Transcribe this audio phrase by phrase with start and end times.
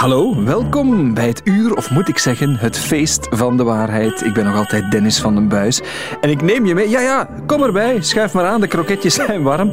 [0.00, 4.24] Hallo, welkom bij het uur, of moet ik zeggen, het feest van de waarheid.
[4.24, 5.80] Ik ben nog altijd Dennis van den Buis.
[6.20, 9.42] En ik neem je mee, ja ja, kom erbij, schuif maar aan, de kroketjes zijn
[9.42, 9.70] warm.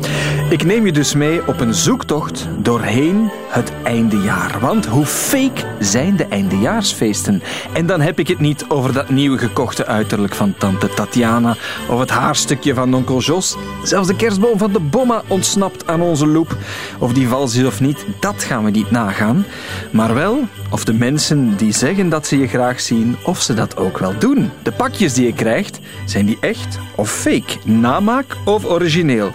[0.50, 4.60] Ik neem je dus mee op een zoektocht doorheen het eindejaar.
[4.60, 7.44] Want hoe fake zijn de eindejaarsfeesten?
[7.74, 11.56] En dan heb ik het niet over dat nieuwe gekochte uiterlijk van tante Tatjana,
[11.90, 13.58] of het haarstukje van onkel Jos.
[13.84, 16.56] Zelfs de kerstboom van de bomma ontsnapt aan onze loep.
[16.98, 19.46] Of die vals is of niet, dat gaan we niet nagaan.
[19.92, 23.78] Maar wel of de mensen die zeggen dat ze je graag zien, of ze dat
[23.78, 24.52] ook wel doen.
[24.64, 27.58] De pakjes die je krijgt, zijn die echt of fake?
[27.64, 29.32] Namaak of origineel?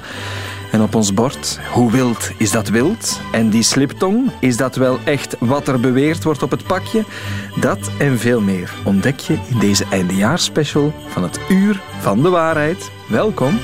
[0.73, 3.21] En op ons bord, hoe wild is dat wild?
[3.33, 7.05] En die sliptong, is dat wel echt wat er beweerd wordt op het pakje?
[7.61, 12.91] Dat en veel meer ontdek je in deze eindejaarsspecial van het Uur van de Waarheid.
[13.09, 13.59] Welkom.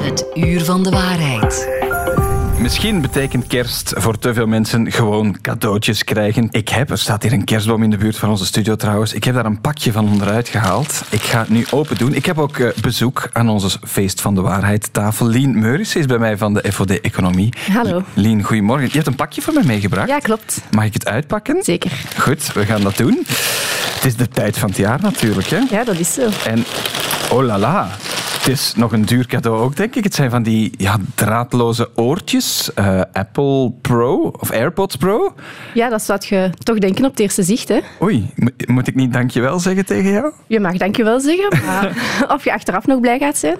[0.00, 1.80] Het Uur van de Waarheid.
[2.62, 6.48] Misschien betekent kerst voor te veel mensen gewoon cadeautjes krijgen.
[6.50, 9.12] Ik heb, er staat hier een kerstboom in de buurt van onze studio trouwens.
[9.12, 11.02] Ik heb daar een pakje van onderuit gehaald.
[11.10, 12.14] Ik ga het nu open doen.
[12.14, 15.26] Ik heb ook uh, bezoek aan onze Feest van de Waarheid tafel.
[15.26, 17.52] Lien Meuris is bij mij van de FOD Economie.
[17.72, 18.02] Hallo.
[18.14, 18.86] Lien, goedemorgen.
[18.86, 20.08] Je hebt een pakje voor mij meegebracht.
[20.08, 20.60] Ja, klopt.
[20.70, 21.62] Mag ik het uitpakken?
[21.62, 21.92] Zeker.
[22.18, 23.18] Goed, we gaan dat doen.
[23.94, 25.46] Het is de tijd van het jaar natuurlijk.
[25.46, 25.58] Hè?
[25.70, 26.28] Ja, dat is zo.
[26.46, 26.64] En
[27.30, 27.88] oh la la,
[28.42, 30.04] het is nog een duur cadeau ook, denk ik.
[30.04, 32.70] Het zijn van die ja, draadloze oortjes.
[32.78, 35.34] Uh, Apple Pro of AirPods Pro.
[35.74, 37.68] Ja, dat zou je toch denken op het eerste zicht.
[37.68, 37.80] Hè?
[38.02, 38.30] Oei,
[38.66, 40.32] moet ik niet dankjewel zeggen tegen jou?
[40.46, 41.96] Je mag dankjewel zeggen, maar
[42.34, 43.56] of je achteraf nog blij gaat zijn.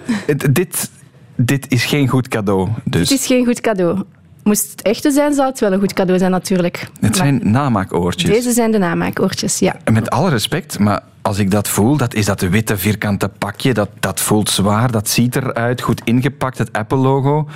[0.51, 0.91] Dit,
[1.35, 2.69] dit is geen goed cadeau.
[2.83, 3.09] Dus.
[3.09, 4.03] Het is geen goed cadeau.
[4.43, 6.87] Moest het echte zijn, zou het wel een goed cadeau zijn, natuurlijk.
[6.99, 8.29] Het zijn namaakoortjes.
[8.29, 9.75] Deze zijn de namaakoortjes, ja.
[9.91, 13.89] Met alle respect, maar als ik dat voel, dat is dat witte vierkante pakje, dat,
[13.99, 17.47] dat voelt zwaar, dat ziet eruit, goed ingepakt, het Apple-logo.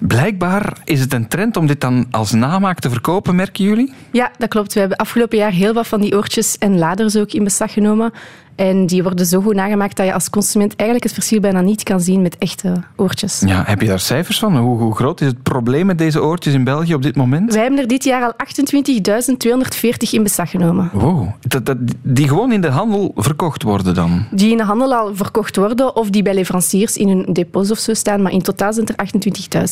[0.00, 3.92] Blijkbaar is het een trend om dit dan als namaak te verkopen, merken jullie?
[4.12, 4.72] Ja, dat klopt.
[4.72, 8.12] We hebben afgelopen jaar heel wat van die oortjes en laders ook in beslag genomen.
[8.60, 11.82] En die worden zo goed nagemaakt dat je als consument eigenlijk het verschil bijna niet
[11.82, 13.42] kan zien met echte oortjes.
[13.46, 14.56] Ja, heb je daar cijfers van?
[14.56, 17.52] Hoe, hoe groot is het probleem met deze oortjes in België op dit moment?
[17.52, 20.90] Wij hebben er dit jaar al 28.240 in beslag genomen.
[20.92, 21.28] Wow.
[21.40, 24.24] Dat, dat, die gewoon in de handel verkocht worden dan?
[24.30, 27.78] Die in de handel al verkocht worden of die bij leveranciers in hun depots of
[27.78, 28.22] zo staan.
[28.22, 29.06] Maar in totaal zijn er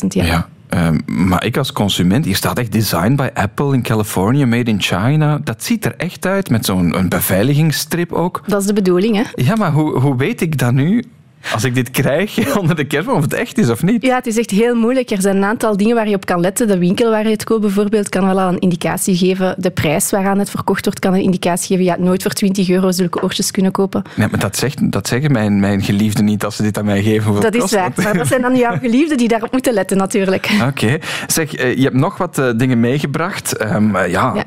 [0.03, 0.25] 28.000, ja.
[0.25, 0.49] ja.
[0.69, 4.83] Ehm, maar ik als consument, hier staat echt design by Apple in California, made in
[4.83, 5.41] China.
[5.45, 8.43] Dat ziet er echt uit, met zo'n beveiligingsstrip ook.
[8.47, 9.23] Dat is de bedoeling, hè?
[9.35, 11.05] Ja, maar hoe, hoe weet ik dat nu
[11.53, 14.03] als ik dit krijg onder de kerstboom, of het echt is of niet.
[14.03, 15.11] Ja, het is echt heel moeilijk.
[15.11, 16.67] Er zijn een aantal dingen waar je op kan letten.
[16.67, 19.55] De winkel waar je het koopt bijvoorbeeld kan wel al een indicatie geven.
[19.59, 21.85] De prijs waaraan het verkocht wordt kan een indicatie geven.
[21.85, 24.03] Je had nooit voor 20 euro zulke oortjes kunnen kopen.
[24.15, 27.03] Nee, maar dat, zegt, dat zeggen mijn, mijn geliefden niet als ze dit aan mij
[27.03, 27.41] geven.
[27.41, 30.51] Dat is waar, maar dat zijn dan jouw geliefden die daarop moeten letten natuurlijk.
[30.71, 30.99] Oké.
[31.27, 33.65] Zeg, eh, je hebt nog wat eh, dingen meegebracht.
[33.65, 34.45] Um, ja, ja.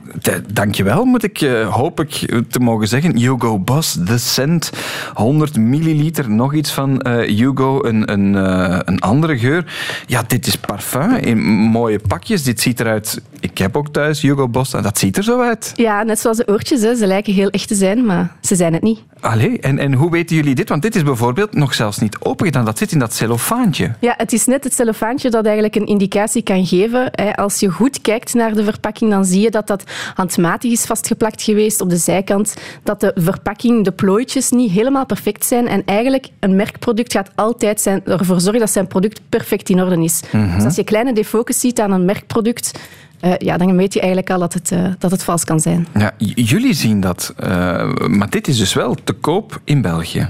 [0.53, 1.37] dankjewel moet ik,
[1.69, 3.17] hoop ik te mogen zeggen.
[3.17, 4.71] Hugo Boss, The Scent,
[5.13, 9.73] 100 milliliter, nog iets van van uh, Hugo een, een, uh, een andere geur.
[10.07, 12.43] Ja, dit is parfum in mooie pakjes.
[12.43, 13.21] Dit ziet eruit...
[13.39, 15.73] Ik heb ook thuis Hugo Boss en dat ziet er zo uit.
[15.75, 16.81] Ja, net zoals de oortjes.
[16.81, 16.95] Hè.
[16.95, 18.99] Ze lijken heel echt te zijn, maar ze zijn het niet.
[19.19, 20.69] Allee, en, en hoe weten jullie dit?
[20.69, 22.65] Want dit is bijvoorbeeld nog zelfs niet opengedaan.
[22.65, 23.91] Dat zit in dat cellofaantje.
[23.99, 27.11] Ja, het is net het cellofaantje dat eigenlijk een indicatie kan geven.
[27.35, 29.83] Als je goed kijkt naar de verpakking, dan zie je dat dat
[30.15, 32.55] handmatig is vastgeplakt geweest op de zijkant.
[32.83, 35.67] Dat de verpakking, de plooitjes niet helemaal perfect zijn.
[35.67, 40.03] En eigenlijk een merkproduct gaat altijd zijn, ervoor zorgen dat zijn product perfect in orde
[40.03, 40.21] is.
[40.31, 40.55] Mhm.
[40.55, 42.79] Dus als je kleine defocus ziet aan een merkproduct,
[43.21, 45.87] uh, ja, dan weet je eigenlijk al dat het, uh, dat het vals kan zijn.
[45.93, 47.47] Ja, jullie zien dat, uh,
[47.93, 50.29] maar dit is dus wel te koop in België.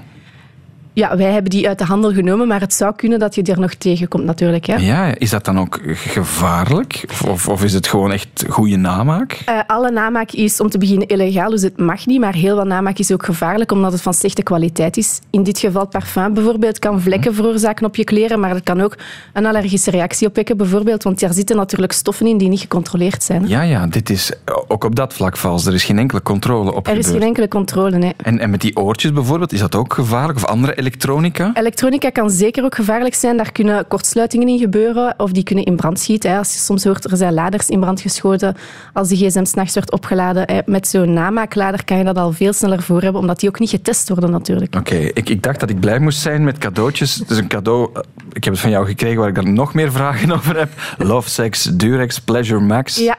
[0.94, 3.59] Ja, wij hebben die uit de handel genomen, maar het zou kunnen dat je er
[3.59, 4.66] nog tegenkomt natuurlijk.
[4.66, 4.75] Hè.
[4.75, 7.06] Ja, is dat dan ook gevaarlijk?
[7.28, 9.40] Of, of is het gewoon echt goede namaak?
[9.50, 12.19] Uh, alle namaak is om te beginnen illegaal, dus het mag niet.
[12.19, 15.19] Maar heel wat namaak is ook gevaarlijk, omdat het van slechte kwaliteit is.
[15.29, 18.97] In dit geval parfum bijvoorbeeld kan vlekken veroorzaken op je kleren, maar het kan ook
[19.34, 23.47] een allergische reactie opwekken bijvoorbeeld, want daar zitten natuurlijk stoffen in die niet gecontroleerd zijn.
[23.47, 24.32] Ja, ja, dit is
[24.67, 25.66] ook op dat vlak vals.
[25.66, 28.14] Er is geen enkele controle op Er is geen enkele controle, nee.
[28.17, 30.37] En, en met die oortjes bijvoorbeeld, is dat ook gevaarlijk?
[30.37, 31.51] Of andere elektronica?
[31.53, 33.37] Elektronica kan zeker ook gevaarlijk zijn.
[33.37, 36.37] Daar kunnen kortsluitingen in gebeuren of die kunnen in brand schieten.
[36.37, 38.55] Als je soms hoort, er zijn laders in brand geschoten.
[38.93, 40.63] Als de gsm s'nachts wordt opgeladen.
[40.66, 43.69] Met zo'n namaaklader kan je dat al veel sneller voor hebben, omdat die ook niet
[43.69, 44.75] getest worden natuurlijk.
[44.75, 47.16] Oké, ik, ik dacht dat ik blij moest zijn met cadeautjes.
[47.16, 47.89] Het is een cadeau,
[48.31, 50.69] ik heb het van jou gekregen waar ik daar nog meer vragen over heb.
[50.97, 52.97] Love Sex Durex Pleasure Max.
[52.97, 53.17] Ja.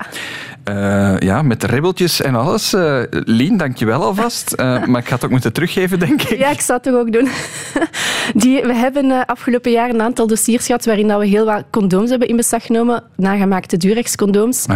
[0.65, 2.75] Uh, ja, met ribbeltjes en alles.
[2.75, 4.55] Uh, Lien, dank je wel alvast.
[4.57, 6.39] Uh, maar ik ga het ook moeten teruggeven, denk ik.
[6.39, 7.29] Ja, ik zou het toch ook doen.
[8.43, 12.29] Die, we hebben afgelopen jaar een aantal dossiers gehad waarin we heel wat condooms hebben
[12.29, 13.03] in beslag genomen.
[13.17, 14.67] Nagemaakte Durex-condooms.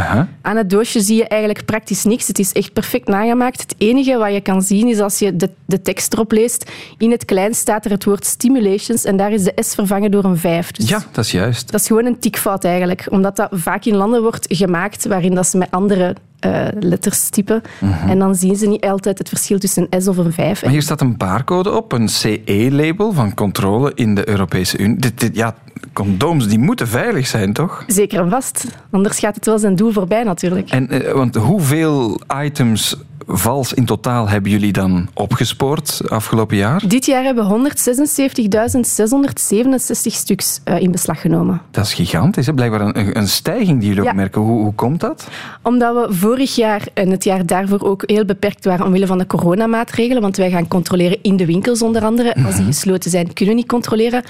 [0.43, 2.27] Aan het doosje zie je eigenlijk praktisch niks.
[2.27, 3.61] Het is echt perfect nagemaakt.
[3.61, 6.71] Het enige wat je kan zien is als je de, de tekst erop leest.
[6.99, 10.25] In het klein staat er het woord stimulations en daar is de S vervangen door
[10.25, 10.71] een 5.
[10.71, 11.71] Dus ja, dat is juist.
[11.73, 13.07] Dat is gewoon een tikfout eigenlijk.
[13.11, 17.63] Omdat dat vaak in landen wordt gemaakt waarin dat ze met andere uh, letters typen.
[17.81, 18.09] Mhm.
[18.09, 20.63] En dan zien ze niet altijd het verschil tussen een S of een 5.
[20.63, 24.97] Maar hier staat een barcode op, een CE-label van controle in de Europese Unie.
[24.97, 25.55] Dit, ja,
[25.93, 27.85] condooms die moeten veilig zijn, toch?
[27.87, 28.67] Zeker en vast.
[28.91, 30.71] Anders gaat het wel zijn doel voorbij natuurlijk.
[30.71, 32.97] En, uh, want hoeveel items
[33.27, 36.89] vals in totaal hebben jullie dan opgespoord afgelopen jaar?
[36.89, 37.75] Dit jaar hebben we 176.667
[40.03, 41.63] stuks uh, in beslag genomen.
[41.71, 42.47] Dat is gigantisch.
[42.47, 42.55] Hè?
[42.55, 44.41] Blijkbaar een, een stijging die jullie ook merken.
[44.41, 45.29] Hoe, hoe komt dat?
[45.63, 49.27] Omdat we vorig jaar en het jaar daarvoor ook heel beperkt waren omwille van de
[49.27, 50.23] coronamaatregelen.
[50.23, 52.35] Want wij gaan controleren in de winkels onder andere.
[52.35, 52.73] Als die mhm.
[52.73, 54.23] gesloten zijn, kunnen we niet controleren.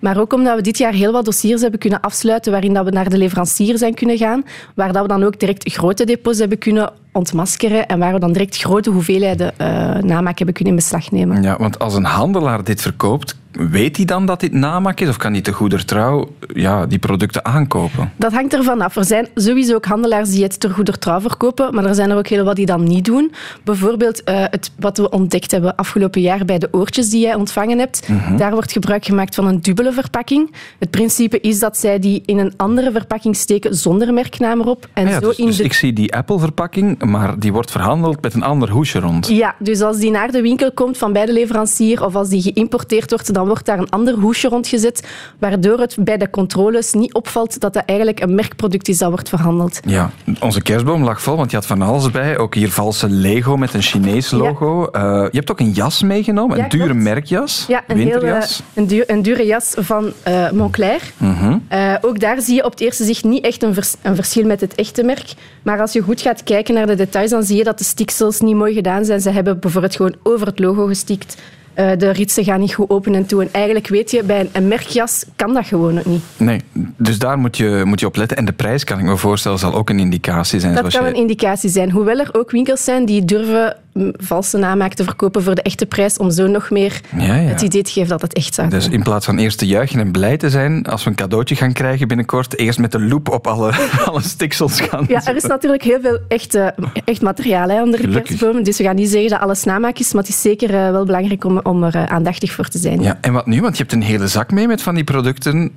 [0.00, 2.90] Maar ook omdat we dit jaar heel wat dossiers hebben kunnen afsluiten waarin dat we
[2.90, 4.42] naar de leverancier zijn kunnen gaan,
[4.74, 8.32] waar dat we dan ook direct grote depots hebben kunnen ontmaskeren en waar we dan
[8.32, 9.66] direct grote hoeveelheden uh,
[9.96, 11.42] namaak hebben kunnen in beslag nemen.
[11.42, 15.16] Ja, want als een handelaar dit verkoopt, weet hij dan dat dit namaak is of
[15.16, 18.12] kan hij te goeder trouw ja, die producten aankopen?
[18.16, 18.96] Dat hangt ervan af.
[18.96, 22.16] Er zijn sowieso ook handelaars die het ter goeder trouw verkopen, maar er zijn er
[22.16, 23.32] ook heel wat die dat niet doen.
[23.64, 27.78] Bijvoorbeeld uh, het, wat we ontdekt hebben afgelopen jaar bij de oortjes die jij ontvangen
[27.78, 28.08] hebt.
[28.08, 28.36] Mhm.
[28.36, 30.54] Daar wordt gebruik gemaakt van een dubbele verpakking.
[30.78, 34.88] Het principe is dat zij die in een andere verpakking steken zonder merknaam erop.
[34.92, 38.34] En ja, zo dus, in dus ik zie die Apple-verpakking, maar die wordt verhandeld met
[38.34, 39.28] een ander hoesje rond.
[39.28, 42.42] Ja, dus als die naar de winkel komt van bij de leverancier of als die
[42.42, 45.08] geïmporteerd wordt, dan wordt daar een ander hoesje rondgezet,
[45.38, 49.28] waardoor het bij de controles niet opvalt dat dat eigenlijk een merkproduct is dat wordt
[49.28, 49.80] verhandeld.
[49.84, 50.10] Ja,
[50.40, 52.38] onze kerstboom lag vol, want je had van alles bij.
[52.38, 54.86] Ook hier valse Lego met een Chinees logo.
[54.86, 58.56] Eh, je hebt ook een jas meegenomen, een dure merkjas, ja, een winterjas.
[58.56, 61.00] Heel, een, duur, een, dure jas van uh, Moncler.
[61.16, 61.58] Mhm.
[61.68, 64.44] Eh, ook daar zie je op het eerste zicht niet echt een, vers, een verschil
[64.44, 65.32] met het echte merk.
[65.62, 68.40] Maar als je goed gaat kijken naar de details, dan zie je dat de stiksels
[68.40, 69.20] niet mooi gedaan zijn.
[69.20, 71.36] Ze hebben bijvoorbeeld gewoon over het logo gestikt.
[71.76, 73.42] Uh, de ritsen gaan niet goed open en toe.
[73.42, 76.22] En eigenlijk weet je, bij een merkjas kan dat gewoon ook niet.
[76.36, 76.60] Nee,
[76.96, 78.36] dus daar moet je, moet je op letten.
[78.36, 80.74] En de prijs, kan ik me voorstellen, zal ook een indicatie zijn.
[80.74, 81.90] Dat kan een indicatie zijn.
[81.90, 83.76] Hoewel er ook winkels zijn die durven
[84.16, 87.32] valse namaak te verkopen voor de echte prijs, om zo nog meer ja, ja.
[87.32, 90.00] het idee te geven dat het echt zou Dus in plaats van eerst te juichen
[90.00, 93.28] en blij te zijn, als we een cadeautje gaan krijgen binnenkort, eerst met de loop
[93.28, 93.72] op alle,
[94.06, 96.58] alle stiksels gaan Ja, er is natuurlijk heel veel echt,
[97.04, 100.12] echt materiaal hè, onder de kerstboom, dus we gaan niet zeggen dat alles namaak is,
[100.12, 103.00] maar het is zeker uh, wel belangrijk om, om er uh, aandachtig voor te zijn.
[103.00, 103.60] Ja, en wat nu?
[103.60, 105.70] Want je hebt een hele zak mee met van die producten.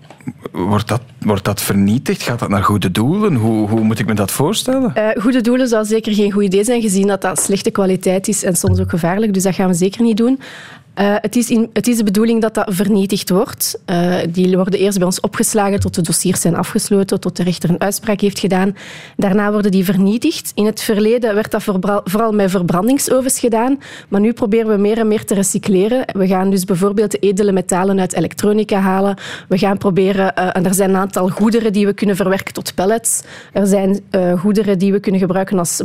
[0.52, 2.22] Wordt dat, wordt dat vernietigd?
[2.22, 3.36] Gaat dat naar goede doelen?
[3.36, 4.94] Hoe, hoe moet ik me dat voorstellen?
[4.98, 8.06] Uh, goede doelen zou zeker geen goed idee zijn, gezien dat dat slechte kwaliteit
[8.44, 9.34] en soms ook gevaarlijk.
[9.34, 10.40] Dus dat gaan we zeker niet doen.
[11.00, 13.80] Uh, het, is in, het, is de bedoeling dat dat vernietigd wordt.
[13.86, 17.70] Uh, die worden eerst bij ons opgeslagen tot de dossiers zijn afgesloten, tot de rechter
[17.70, 18.76] een uitspraak heeft gedaan.
[19.16, 20.52] Daarna worden die vernietigd.
[20.56, 21.64] In het verleden werd dat
[22.04, 26.06] vooral met verbrandingsovens gedaan, maar nu proberen we meer en meer te recycleren.
[26.12, 29.18] We gaan dus bijvoorbeeld de edele metalen uit elektronica halen.
[29.48, 32.76] We gaan proberen, uh, en er zijn een aantal goederen die we kunnen verwerken tot
[32.76, 33.24] pellets.
[33.54, 34.00] Er zijn
[34.40, 35.82] goederen die we kunnen gebruiken als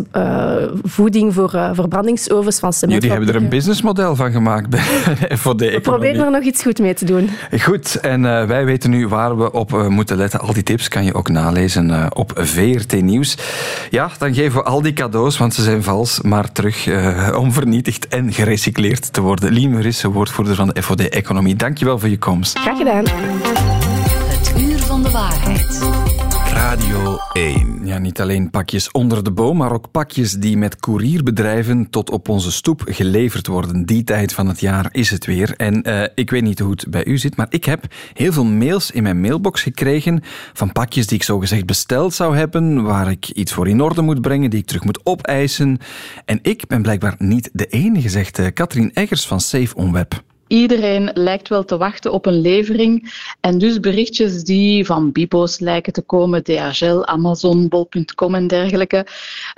[0.82, 3.02] voeding voor verbrandingsovens van cement.
[3.02, 4.70] Jullie hebben er een businessmodel van gemaakt
[5.42, 7.30] voor de We proberen er nog iets goed mee te doen.
[7.60, 10.40] Goed, en uh, wij weten nu waar we op uh, moeten letten.
[10.40, 13.36] Al die tips kan je ook nalezen uh, op VRT Nieuws.
[13.90, 16.88] Ja, dan geven we al die cadeaus, want ze zijn vals, maar terug
[17.34, 19.52] om vernietigd en gerecycleerd te worden.
[19.52, 21.56] Lien Murisse, woordvoerder van de FOD Economie.
[21.56, 22.58] Dankjewel voor je komst.
[22.58, 23.04] Graag gedaan.
[23.04, 26.11] Het uur van de waarheid.
[26.52, 27.80] Radio 1.
[27.86, 32.28] Ja, niet alleen pakjes onder de boom, maar ook pakjes die met koerierbedrijven tot op
[32.28, 33.86] onze stoep geleverd worden.
[33.86, 35.54] Die tijd van het jaar is het weer.
[35.56, 38.44] En uh, ik weet niet hoe het bij u zit, maar ik heb heel veel
[38.44, 43.28] mails in mijn mailbox gekregen van pakjes die ik zogezegd besteld zou hebben, waar ik
[43.28, 45.78] iets voor in orde moet brengen, die ik terug moet opeisen.
[46.24, 50.22] En ik ben blijkbaar niet de enige, zegt uh, Katrien Eggers van Safe On Web.
[50.46, 53.14] Iedereen lijkt wel te wachten op een levering.
[53.40, 59.06] En dus berichtjes die van Bibos lijken te komen, DHL, Amazon, Bol.com en dergelijke,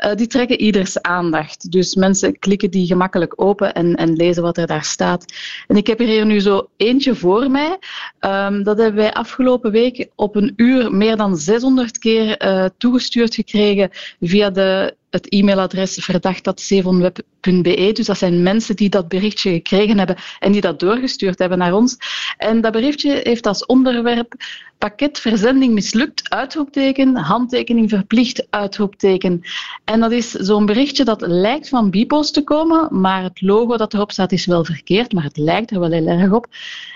[0.05, 1.73] uh, die trekken ieders aandacht.
[1.73, 5.25] Dus mensen klikken die gemakkelijk open en, en, lezen wat er daar staat.
[5.67, 7.79] En ik heb er hier nu zo eentje voor mij.
[8.21, 13.35] Um, dat hebben wij afgelopen week op een uur meer dan 600 keer uh, toegestuurd
[13.35, 17.90] gekregen via de het e-mailadres verdacht.sevonweb.be.
[17.92, 21.75] Dus dat zijn mensen die dat berichtje gekregen hebben en die dat doorgestuurd hebben naar
[21.75, 21.97] ons.
[22.37, 24.35] En dat berichtje heeft als onderwerp
[24.78, 29.40] pakketverzending mislukt, uitroepteken, handtekening verplicht, uitroepteken.
[29.85, 33.94] En dat is zo'n berichtje dat lijkt van Bpost te komen, maar het logo dat
[33.94, 36.47] erop staat is wel verkeerd, maar het lijkt er wel heel erg op.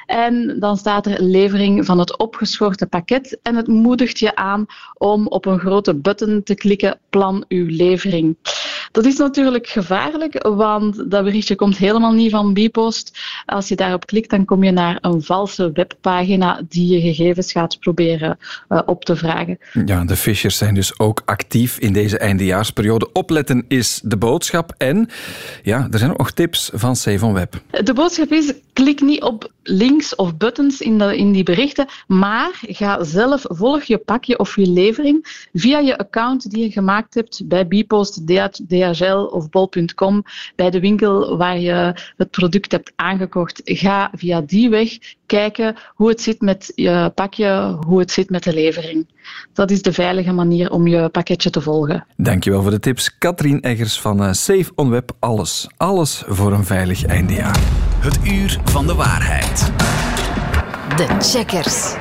[0.06, 5.26] En dan staat er levering van het opgeschorte pakket en het moedigt je aan om
[5.26, 8.07] op een grote button te klikken, plan uw levering.
[8.92, 13.18] Dat is natuurlijk gevaarlijk, want dat berichtje komt helemaal niet van Bpost.
[13.46, 17.78] Als je daarop klikt, dan kom je naar een valse webpagina die je gegevens gaat
[17.78, 18.38] proberen
[18.68, 19.58] uh, op te vragen.
[19.84, 23.12] Ja, de fishers zijn dus ook actief in deze eindejaarsperiode.
[23.12, 24.74] Opletten is de boodschap.
[24.78, 25.08] En
[25.62, 27.62] ja, er zijn ook nog tips van Savon Web.
[27.84, 32.60] De boodschap is, klik niet op links of buttons in, de, in die berichten, maar
[32.62, 37.42] ga zelf, volg je pakje of je levering via je account die je gemaakt hebt
[37.44, 40.24] bij Bpost, DHL of bol.com,
[40.56, 43.60] bij de winkel waar je het product hebt aangekocht.
[43.64, 48.42] Ga via die weg kijken hoe het zit met je pakje, hoe het zit met
[48.42, 49.06] de levering.
[49.52, 52.06] Dat is de veilige manier om je pakketje te volgen.
[52.16, 53.18] Dankjewel voor de tips.
[53.18, 55.10] Katrien Eggers van uh, Safe on Web.
[55.18, 57.58] Alles, alles voor een veilig eindejaar.
[57.98, 59.72] Het uur van de waarheid.
[60.96, 61.96] De checkers.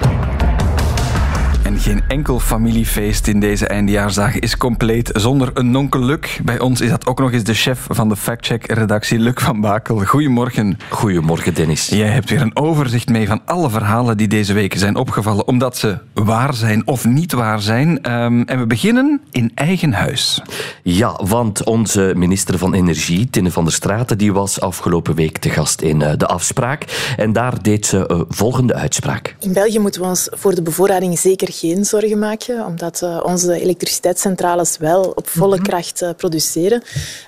[1.78, 6.40] En geen enkel familiefeest in deze eindejaarsdagen is compleet zonder een nonkel Luc.
[6.44, 10.00] Bij ons is dat ook nog eens de chef van de factcheck-redactie, Luc van Bakel.
[10.00, 10.78] Goedemorgen.
[10.90, 11.88] Goedemorgen, Dennis.
[11.88, 15.78] Jij hebt weer een overzicht mee van alle verhalen die deze week zijn opgevallen, omdat
[15.78, 18.12] ze waar zijn of niet waar zijn.
[18.12, 20.42] Um, en we beginnen in eigen huis.
[20.84, 25.50] Ja, want onze minister van Energie, Tinne van der Straten, die was afgelopen week te
[25.50, 27.14] gast in uh, de afspraak.
[27.18, 29.36] En daar deed ze uh, volgende uitspraak.
[29.40, 33.60] In België moeten we ons voor de bevoorrading zeker geen zorgen maken, omdat uh, onze
[33.60, 35.64] elektriciteitscentrales wel op volle mm -hmm.
[35.64, 36.84] kracht uh, produceren.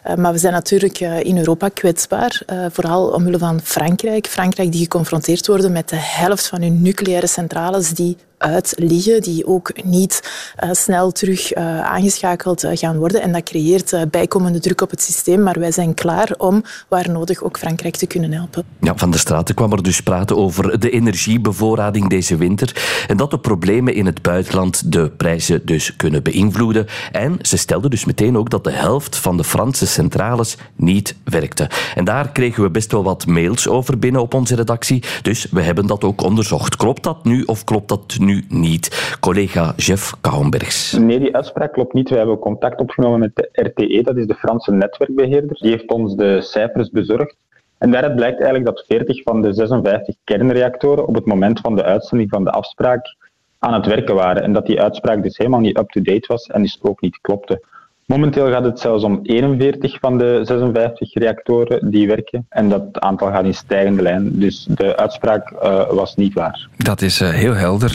[0.08, 2.42] Uh, maar we zijn natuurlijk in Europa kwetsbaar,
[2.72, 4.28] vooral omwille van Frankrijk.
[4.28, 9.48] Frankrijk die geconfronteerd worden met de helft van hun nucleaire centrales die uit liggen, die
[9.48, 10.32] ook niet
[10.64, 13.22] uh, snel terug uh, aangeschakeld uh, gaan worden.
[13.22, 15.44] En dat creëert bijkomende druk op het systeem.
[15.44, 18.64] Maar wij zijn klaar om, waar nodig, ook Frankrijk te kunnen helpen.
[18.82, 23.04] Ja, van der Straten kwam er dus praten over de energiebevoorrading deze winter.
[23.08, 26.88] En dat de problemen in het buitenland de prijzen dus kunnen beïnvloeden.
[27.12, 31.70] En ze stelde dus meteen ook dat de helft van de Franse centrales niet werkte.
[31.96, 35.04] En daar kregen we best wel wat mails over binnen op onze redactie.
[35.22, 36.76] Dus we hebben dat ook onderzocht.
[36.76, 38.29] Klopt dat nu of klopt dat nu?
[38.30, 39.18] Nu niet.
[39.20, 40.92] Collega Jeff Kouwenbergs.
[40.92, 42.10] Nee, die uitspraak klopt niet.
[42.10, 45.58] We hebben contact opgenomen met de RTE, dat is de Franse netwerkbeheerder.
[45.60, 47.36] Die heeft ons de cijfers bezorgd.
[47.78, 51.84] En daaruit blijkt eigenlijk dat 40 van de 56 kernreactoren op het moment van de
[51.84, 53.16] uitzending van de afspraak
[53.60, 54.44] aan het werken waren.
[54.44, 57.62] En dat die uitspraak dus helemaal niet up-to-date was en dus ook niet klopte.
[58.10, 62.46] Momenteel gaat het zelfs om 41 van de 56 reactoren die werken.
[62.50, 64.40] En dat aantal gaat in stijgende lijn.
[64.40, 66.68] Dus de uitspraak uh, was niet waar.
[66.78, 67.90] Dat is uh, heel helder.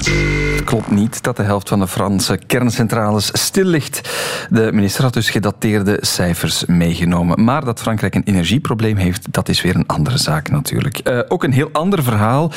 [0.65, 4.11] Klopt niet dat de helft van de Franse kerncentrales stil ligt.
[4.51, 7.45] De minister had dus gedateerde cijfers meegenomen.
[7.45, 11.01] Maar dat Frankrijk een energieprobleem heeft, dat is weer een andere zaak natuurlijk.
[11.09, 12.53] Uh, ook een heel ander verhaal.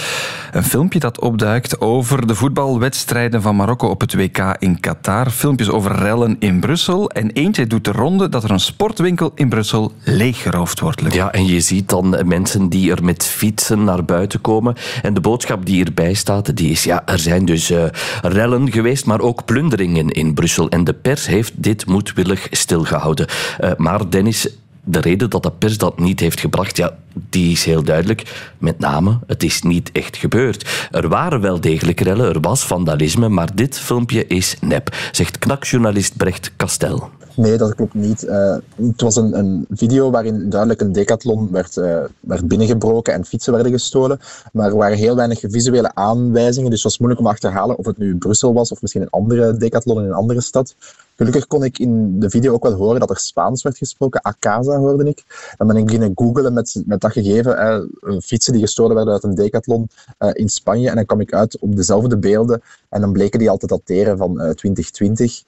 [0.51, 5.29] Een filmpje dat opduikt over de voetbalwedstrijden van Marokko op het WK in Qatar.
[5.29, 7.09] Filmpjes over rellen in Brussel.
[7.09, 11.13] En eentje doet de ronde dat er een sportwinkel in Brussel leeggeroofd wordt.
[11.13, 14.75] Ja, en je ziet dan mensen die er met fietsen naar buiten komen.
[15.01, 17.83] En de boodschap die erbij staat, die is ja, er zijn dus uh,
[18.21, 20.69] rellen geweest, maar ook plunderingen in Brussel.
[20.69, 23.27] En de pers heeft dit moedwillig stilgehouden.
[23.63, 24.49] Uh, maar Dennis,
[24.83, 26.97] de reden dat de pers dat niet heeft gebracht, ja,
[27.29, 28.51] die is heel duidelijk.
[28.57, 30.87] Met name, het is niet echt gebeurd.
[30.91, 36.17] Er waren wel degelijk rellen, er was vandalisme, maar dit filmpje is nep, zegt knakjournalist
[36.17, 37.09] Brecht Kastel.
[37.37, 38.23] Nee, dat klopt niet.
[38.23, 43.25] Uh, het was een, een, video waarin duidelijk een decathlon werd, uh, werd binnengebroken en
[43.25, 44.19] fietsen werden gestolen.
[44.53, 47.85] Maar er waren heel weinig visuele aanwijzingen, dus het was moeilijk om te achterhalen of
[47.85, 50.75] het nu Brussel was of misschien een andere decathlon in een andere stad.
[51.17, 54.21] Gelukkig kon ik in de video ook wel horen dat er Spaans werd gesproken.
[54.21, 55.23] Akasa hoorde ik.
[55.57, 57.57] Dan ben ik beginnen googlen met, met dat gegeven.
[57.57, 57.79] Eh,
[58.21, 60.89] fietsen die gestolen werden uit een decathlon uh, in Spanje.
[60.89, 62.61] En dan kwam ik uit op dezelfde beelden.
[62.89, 65.43] En dan bleken die al te dateren van uh, 2020.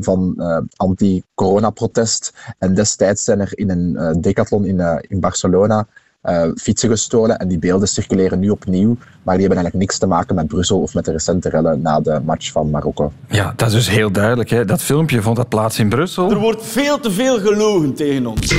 [0.00, 0.34] van
[0.76, 2.32] anti-corona-protest.
[2.58, 5.86] En destijds zijn er in een decathlon in, in Barcelona
[6.22, 10.06] uh, fietsen gestolen en die beelden circuleren nu opnieuw, maar die hebben eigenlijk niks te
[10.06, 13.12] maken met Brussel of met de recente rellen na de match van Marokko.
[13.28, 14.50] Ja, dat is dus heel duidelijk.
[14.50, 14.64] Hè.
[14.64, 16.30] Dat filmpje vond dat plaats in Brussel.
[16.30, 18.54] Er wordt veel te veel gelogen tegen ons.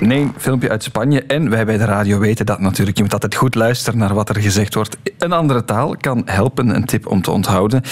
[0.00, 1.22] Nee, filmpje uit Spanje.
[1.22, 2.96] En wij bij de radio weten dat natuurlijk.
[2.96, 4.96] Je moet altijd goed luisteren naar wat er gezegd wordt.
[5.18, 7.82] Een andere taal kan helpen, een tip om te onthouden.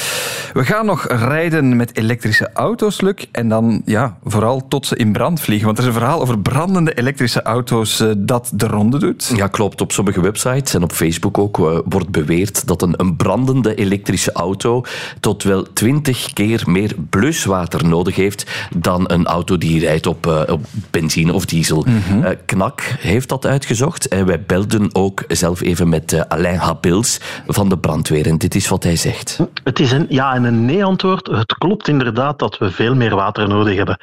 [0.53, 3.25] We gaan nog rijden met elektrische auto's, Luc.
[3.33, 5.67] En dan ja, vooral tot ze in brand vliegen.
[5.67, 9.10] Want er is een verhaal over brandende elektrische auto's uh, dat de ronde doet.
[9.17, 9.81] Ja, klopt.
[9.81, 14.33] Op sommige websites en op Facebook ook uh, wordt beweerd dat een, een brandende elektrische
[14.33, 14.85] auto
[15.21, 20.43] tot wel twintig keer meer bluswater nodig heeft dan een auto die rijdt op, uh,
[20.47, 21.85] op benzine of diesel.
[21.89, 22.37] Mm -hmm.
[22.45, 27.79] Knak heeft dat uitgezocht en wij belden ook zelf even met Alain Habils van de
[27.79, 28.27] brandweer.
[28.27, 29.39] En dit is wat hij zegt.
[29.65, 31.27] Het is een ja en een nee-antwoord.
[31.27, 33.99] Het klopt inderdaad dat we veel meer water nodig hebben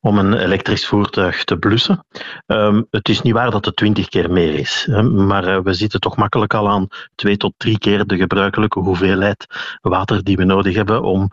[0.00, 2.04] om een elektrisch voertuig te blussen.
[2.46, 6.00] Um, het is niet waar dat het twintig keer meer is, maar uh, we zitten
[6.00, 9.46] toch makkelijk al aan twee tot drie keer de gebruikelijke hoeveelheid
[9.80, 11.28] water die we nodig hebben om,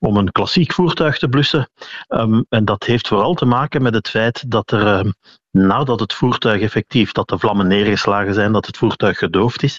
[0.00, 1.68] om een klassiek voertuig te blussen.
[2.08, 5.10] Um, en dat heeft vooral te maken met het feit dat er uh,
[5.54, 9.78] nadat het voertuig effectief, dat de vlammen neergeslagen zijn, dat het voertuig gedoofd is,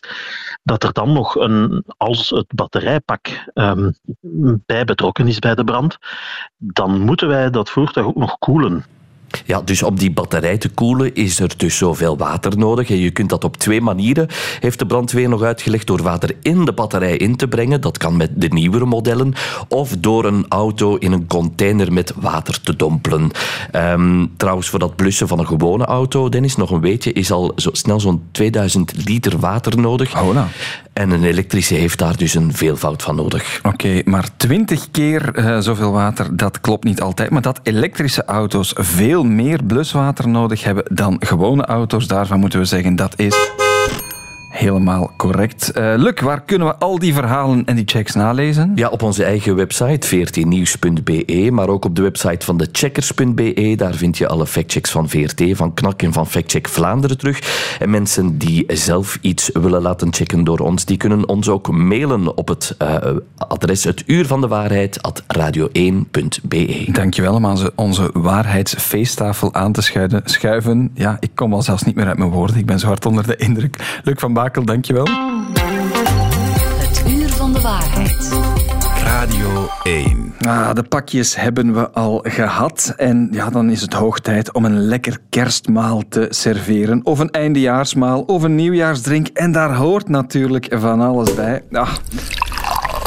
[0.63, 3.93] dat er dan nog een, als het batterijpak um,
[4.65, 5.97] bij betrokken is bij de brand,
[6.57, 8.85] dan moeten wij dat voertuig ook nog koelen.
[9.45, 12.89] Ja, dus om die batterij te koelen is er dus zoveel water nodig.
[12.89, 14.27] En je kunt dat op twee manieren,
[14.59, 17.81] heeft de brandweer nog uitgelegd, door water in de batterij in te brengen.
[17.81, 19.33] Dat kan met de nieuwere modellen.
[19.67, 23.31] Of door een auto in een container met water te dompelen.
[23.75, 27.51] Um, trouwens, voor dat blussen van een gewone auto, Dennis, nog een weetje, is al
[27.55, 30.21] zo snel zo'n 2000 liter water nodig.
[30.21, 30.47] Oh, nou.
[30.93, 33.59] En een elektrische heeft daar dus een veelvoud van nodig.
[33.63, 37.29] Oké, okay, maar 20 keer uh, zoveel water, dat klopt niet altijd.
[37.29, 42.65] Maar dat elektrische auto's veel meer bluswater nodig hebben dan gewone auto's, daarvan moeten we
[42.65, 43.64] zeggen dat is
[44.55, 45.71] helemaal correct.
[45.77, 48.71] Uh, Luc, waar kunnen we al die verhalen en die checks nalezen?
[48.75, 53.73] Ja, op onze eigen website, 14nieuws.be, maar ook op de website van de checkers.be.
[53.77, 57.39] Daar vind je alle factchecks van VRT, van Knak en van Factcheck Vlaanderen terug.
[57.79, 62.37] En mensen die zelf iets willen laten checken door ons, die kunnen ons ook mailen
[62.37, 62.95] op het uh,
[63.37, 66.85] adres het uur van de waarheid at radio1.be.
[66.91, 69.81] Dankjewel om aan onze waarheidsfeesttafel aan te
[70.23, 70.91] schuiven.
[70.93, 72.57] Ja, ik kom al zelfs niet meer uit mijn woorden.
[72.57, 73.99] Ik ben zo hard onder de indruk.
[74.03, 75.07] Luc van Bakel, dankjewel.
[76.77, 78.33] Het uur van de waarheid.
[79.03, 80.33] Radio 1.
[80.39, 82.93] Ah, de pakjes hebben we al gehad.
[82.97, 87.01] En ja, dan is het hoog tijd om een lekker kerstmaal te serveren.
[87.03, 89.27] Of een eindejaarsmaal, of een nieuwjaarsdrink.
[89.27, 91.63] En daar hoort natuurlijk van alles bij.
[91.71, 91.93] Ah.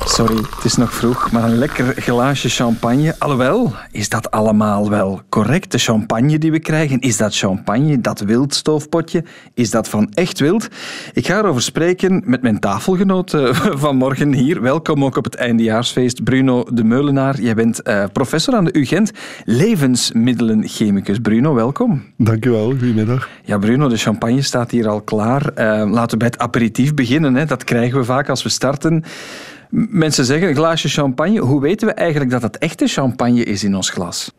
[0.08, 3.14] Sorry, het is nog vroeg, maar een lekker glaasje champagne.
[3.18, 5.72] Alhoewel, is dat allemaal wel correct?
[5.72, 9.24] De champagne die we krijgen, is dat champagne, dat wildstoofpotje?
[9.54, 10.68] Is dat van echt wild?
[11.12, 13.36] Ik ga erover spreken met mijn tafelgenoot
[13.84, 14.62] van morgen hier.
[14.62, 17.40] Welkom ook op het eindejaarsfeest, Bruno de Meulenaar.
[17.40, 19.12] Jij bent uh, professor aan de UGent,
[19.44, 21.18] levensmiddelenchemicus.
[21.18, 22.04] Bruno, welkom.
[22.16, 23.28] Dank u wel, goedemiddag.
[23.44, 25.42] Ja, Bruno, de champagne staat hier al klaar.
[25.42, 27.34] Uh, laten we bij het aperitief beginnen.
[27.34, 27.44] Hè.
[27.44, 29.04] Dat krijgen we vaak als we starten.
[29.70, 31.40] Mensen zeggen een glaasje champagne.
[31.40, 34.32] Hoe weten we eigenlijk dat het echte champagne is in ons glas?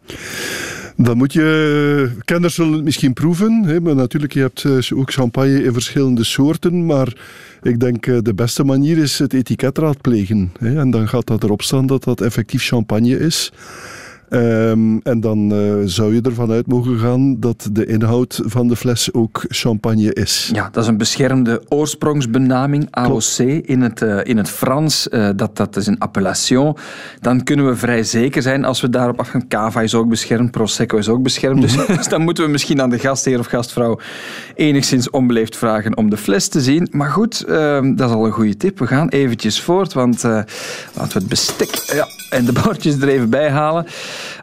[0.95, 5.63] Dan moet je, kenners zullen het misschien proeven, hè, maar natuurlijk, je hebt ook champagne
[5.63, 7.13] in verschillende soorten, maar
[7.61, 10.51] ik denk de beste manier is het etiket raadplegen.
[10.59, 13.51] Hè, en dan gaat dat erop staan dat dat effectief champagne is.
[14.29, 18.75] Um, en dan uh, zou je ervan uit mogen gaan dat de inhoud van de
[18.75, 20.49] fles ook champagne is.
[20.53, 25.07] Ja, dat is een beschermde oorsprongsbenaming, AOC, in het, uh, in het Frans.
[25.11, 26.77] Uh, dat, dat is een appellation.
[27.21, 29.47] Dan kunnen we vrij zeker zijn als we daarop afgaan.
[29.47, 31.61] Cava is ook beschermd, Prosecco is ook beschermd.
[31.61, 33.99] Dus, dus dan moeten we misschien aan de gastheer of gastvrouw
[34.55, 36.87] enigszins onbeleefd vragen om de fles te zien.
[36.91, 38.79] Maar goed, ehm, dat is al een goede tip.
[38.79, 43.29] We gaan eventjes voort, want laten we het bestek ja, en de bordjes er even
[43.29, 43.85] bij halen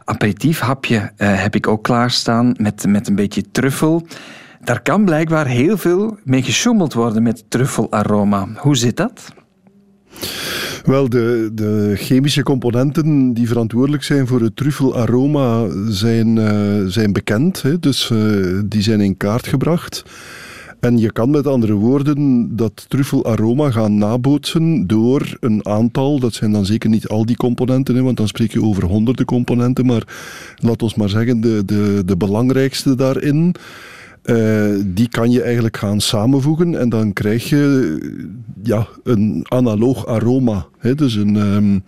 [0.05, 4.07] aperitiefhapje uh, heb ik ook klaarstaan met, met een beetje truffel.
[4.63, 8.47] Daar kan blijkbaar heel veel mee gesjoemeld worden met truffelaroma.
[8.55, 9.33] Hoe zit dat?
[10.83, 17.61] Wel, de, de, chemische componenten die verantwoordelijk zijn voor het truffelaroma zijn, uh, zijn bekend.
[17.61, 17.79] Hè?
[17.79, 20.03] Dus uh, die zijn in kaart gebracht.
[20.79, 26.51] En je kan met andere woorden dat truffelaroma gaan nabootsen door een aantal, dat zijn
[26.51, 30.03] dan zeker niet al die componenten, hè, want dan spreek je over honderden componenten, maar
[30.55, 33.55] laat ons maar zeggen de, de, de belangrijkste daarin.
[34.23, 37.97] Uh, die kan je eigenlijk gaan samenvoegen en dan krijg je
[38.63, 40.65] ja, een analoog aroma.
[40.77, 41.83] Hè, dus een, um,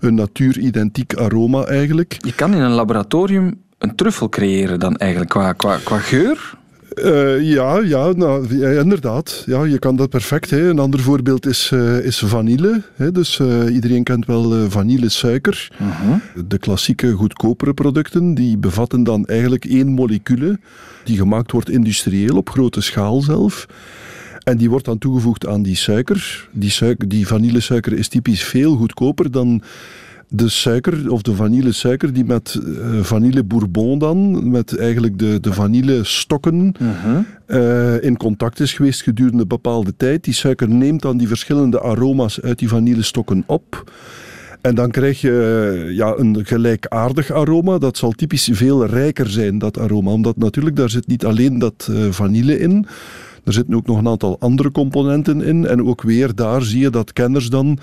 [0.00, 2.16] een natuuridentiek aroma eigenlijk.
[2.18, 6.58] Je kan in een laboratorium een truffel creëren dan eigenlijk qua, qua, qua geur?
[6.94, 9.42] Uh, ja, ja, nou, ja, inderdaad.
[9.46, 10.50] Ja, je kan dat perfect.
[10.50, 10.68] Hè.
[10.68, 12.82] Een ander voorbeeld is, uh, is vanille.
[12.94, 13.12] Hè.
[13.12, 15.70] Dus uh, iedereen kent wel vanillesuiker.
[15.76, 16.14] -huh.
[16.46, 20.58] De klassieke goedkopere producten die bevatten dan eigenlijk één molecule
[21.04, 23.66] die gemaakt wordt industrieel op grote schaal zelf.
[24.42, 26.48] En die wordt dan toegevoegd aan die suiker.
[26.52, 29.62] Die, suiker, die vanillesuiker is typisch veel goedkoper dan
[30.32, 35.52] de suiker of de vanillesuiker die met uh, vanille bourbon dan, met eigenlijk de, de
[35.52, 40.24] vanillestokken uh, uh, in contact is geweest gedurende een bepaalde tijd.
[40.24, 43.92] Die suiker neemt dan die verschillende aroma's uit die vanillestokken op.
[44.60, 47.78] En dan krijg je ja, een gelijkaardig aroma.
[47.78, 50.10] Dat zal typisch veel rijker zijn, dat aroma.
[50.10, 52.86] Omdat natuurlijk, daar zit niet alleen dat vanille in.
[53.44, 55.66] Er zitten ook nog een aantal andere componenten in.
[55.66, 57.78] En ook weer daar zie je dat kenners dan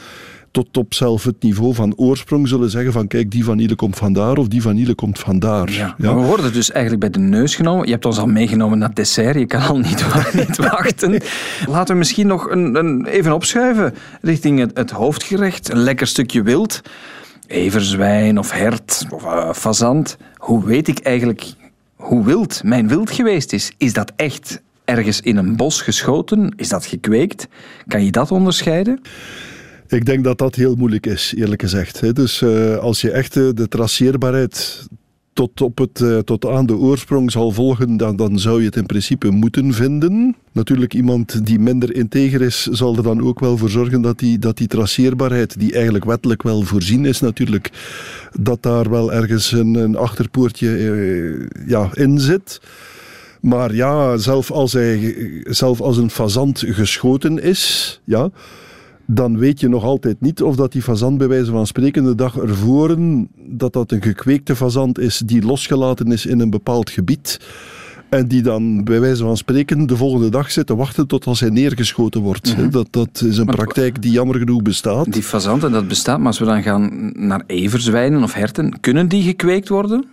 [0.58, 4.38] tot op zelf het niveau van oorsprong zullen zeggen van kijk, die vanille komt vandaar
[4.38, 5.72] of die vanille komt vandaar.
[5.72, 6.16] Ja, ja.
[6.16, 7.86] We worden dus eigenlijk bij de neus genomen.
[7.86, 9.36] Je hebt ons al meegenomen naar het dessert.
[9.36, 10.06] Je kan al niet,
[10.48, 11.22] niet wachten.
[11.68, 15.72] Laten we misschien nog een, een even opschuiven richting het, het, hoofdgerecht.
[15.72, 16.82] Een lekker stukje wild.
[17.48, 20.18] Everzwijn of hert of uh, fazant.
[20.36, 21.54] Hoe weet ik eigenlijk
[21.96, 23.72] hoe wild mijn wild geweest is?
[23.78, 26.54] Is dat echt ergens in een bos geschoten?
[26.56, 27.48] Is dat gekweekt?
[27.88, 29.02] Kan je dat onderscheiden?
[29.90, 32.16] Ik denk dat dat heel moeilijk is, eerlijk gezegd.
[32.16, 34.86] Dus uh, als je echt uh, de traceerbaarheid
[35.34, 38.76] tot, op het, uh, tot aan de oorsprong zal volgen, dan, dan zou je het
[38.76, 40.36] in principe moeten vinden.
[40.52, 44.40] Natuurlijk, iemand die minder integer is, zal er dan ook wel voor zorgen dat die,
[44.40, 47.72] dat die traceerbaarheid, die eigenlijk wettelijk wel voorzien is natuurlijk,
[48.40, 52.62] dat daar wel ergens een, een achterpoortje ja, in zit.
[53.42, 58.30] Maar ja, zelf als, hij, zelf als een fazant geschoten is, ja,
[59.08, 62.16] dan weet je nog altijd niet of dat die fazant bij wijze van spreken de
[62.16, 62.96] dag ervoor
[63.36, 67.40] dat dat een gekweekte fazant is die losgelaten is in een bepaald gebied.
[68.10, 71.40] En die dan bij wijze van spreken de volgende dag zit te wachten tot als
[71.40, 72.56] hij neergeschoten wordt.
[72.56, 72.72] Mm -hmm.
[72.72, 75.14] dat, dat is een maar, praktijk die jammer genoeg bestaat.
[75.14, 76.18] Die fazanten, dat bestaat.
[76.18, 80.06] Maar als we dan gaan naar everzwijnen of herten, kunnen die gekweekt worden?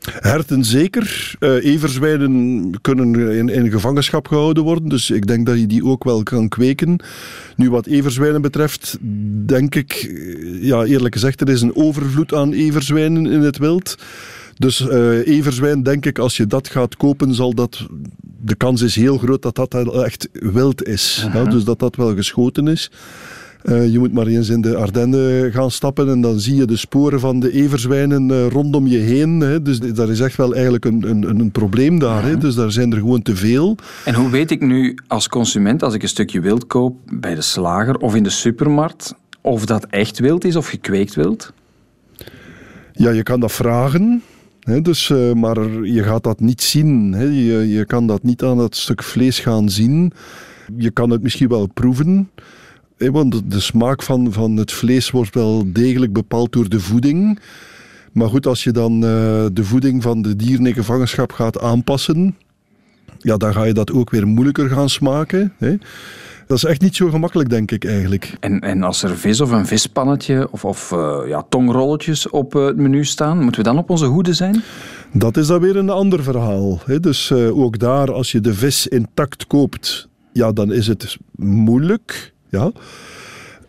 [0.00, 1.34] Herten zeker.
[1.40, 4.88] Uh, everzwijnen kunnen in, in, gevangenschap gehouden worden.
[4.88, 7.00] Dus ik denk dat je die ook wel kan kweken.
[7.56, 8.96] Nu, wat everzwijnen betreft,
[9.46, 10.14] denk ik,
[10.60, 13.96] ja, eerlijk gezegd, er is een overvloed aan everzwijnen in het wild.
[14.56, 17.86] Dus uh, everzwijn, denk ik, als je dat gaat kopen, zal dat.
[18.40, 21.22] De kans is heel groot dat dat echt wild is.
[21.26, 21.44] Uh -huh.
[21.44, 22.90] ja, dus dat dat wel geschoten is.
[23.68, 26.76] Uh, je moet maar eens in de Ardennen gaan stappen en dan zie je de
[26.76, 29.40] sporen van de everzwijnen uh, rondom je heen.
[29.40, 29.62] Hè.
[29.62, 32.24] Dus dat is echt wel eigenlijk een, een, een probleem daar.
[32.24, 32.38] Hè.
[32.38, 33.76] Dus daar zijn er gewoon te veel.
[34.04, 37.40] En hoe weet ik nu als consument, als ik een stukje wild koop bij de
[37.40, 41.52] slager of in de supermarkt, of dat echt wild is of gekweekt wild?
[42.92, 44.22] Ja, je kan dat vragen.
[44.60, 47.12] He, dus, uh, maar je gaat dat niet zien.
[47.12, 47.24] He.
[47.24, 50.12] Je, je kan dat niet aan dat stuk vlees gaan zien.
[50.76, 52.30] Je kan het misschien wel proeven.
[52.98, 57.40] Want de smaak van, van het vlees wordt wel degelijk bepaald door de voeding.
[58.12, 59.00] Maar goed, als je dan uh,
[59.52, 62.36] de voeding van de dieren in gevangenschap gaat aanpassen,
[63.18, 65.52] ja, dan ga je dat ook weer moeilijker gaan smaken.
[65.58, 65.76] Hè.
[66.46, 68.36] Dat is echt niet zo gemakkelijk, denk ik eigenlijk.
[68.40, 72.66] En, en als er vis of een vispannetje of, of uh, ja, tongrolletjes op uh,
[72.66, 74.62] het menu staan, moeten we dan op onze hoede zijn?
[75.12, 76.80] Dat is dan weer een ander verhaal.
[76.84, 77.00] Hè.
[77.00, 82.32] Dus ook daar, als je de vis intact koopt, ja, dan is het moeilijk.
[82.50, 82.72] Ja.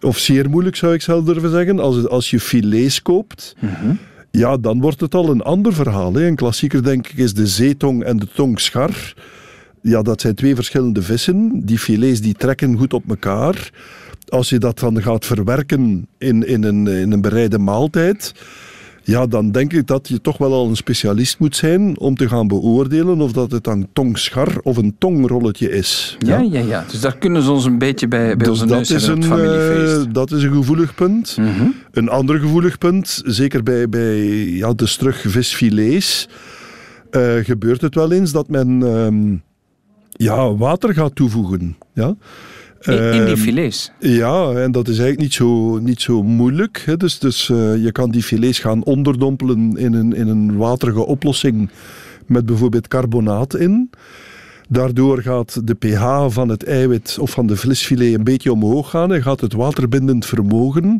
[0.01, 1.79] Of zeer moeilijk zou ik zelf durven zeggen.
[1.79, 3.97] Als, als je filets koopt, mm -hmm.
[4.31, 6.13] ja, dan wordt het al een ander verhaal.
[6.13, 6.27] Hè.
[6.27, 9.13] Een klassieker, denk ik, is de zeetong en de tongschar.
[9.81, 11.65] Ja, dat zijn twee verschillende vissen.
[11.65, 13.71] Die filets die trekken goed op elkaar.
[14.27, 18.33] Als je dat dan gaat verwerken in, in, een, in een bereide maaltijd
[19.09, 22.27] ja, dan denk ik dat je toch wel al een specialist moet zijn om te
[22.27, 26.17] gaan beoordelen of dat het een tongschar of een tongrolletje is.
[26.19, 26.65] Ja, ja, ja.
[26.65, 26.85] ja.
[26.91, 30.05] Dus daar kunnen ze ons een beetje bij, bij dus onze dat is een, familiefeest.
[30.05, 31.37] Uh, dat is een gevoelig punt.
[31.37, 31.47] Mhm.
[31.47, 31.73] Mm -hmm.
[31.91, 36.27] Een ander gevoelig punt, zeker bij, bij ja, de terugvisfilets,
[37.11, 39.39] uh, gebeurt het wel eens dat men uh,
[40.09, 41.77] ja, water gaat toevoegen.
[41.93, 42.15] Ja.
[42.81, 43.91] In, in die filets?
[43.99, 46.83] Uh, ja, en dat is eigenlijk niet zo, niet zo moeilijk.
[46.85, 46.97] Hè.
[46.97, 51.69] Dus, dus uh, je kan die filets gaan onderdompelen in een, in een waterige oplossing
[52.25, 53.89] met bijvoorbeeld carbonaat in.
[54.69, 59.13] Daardoor gaat de pH van het eiwit of van de vleesfilet een beetje omhoog gaan
[59.13, 60.97] en gaat het waterbindend vermogen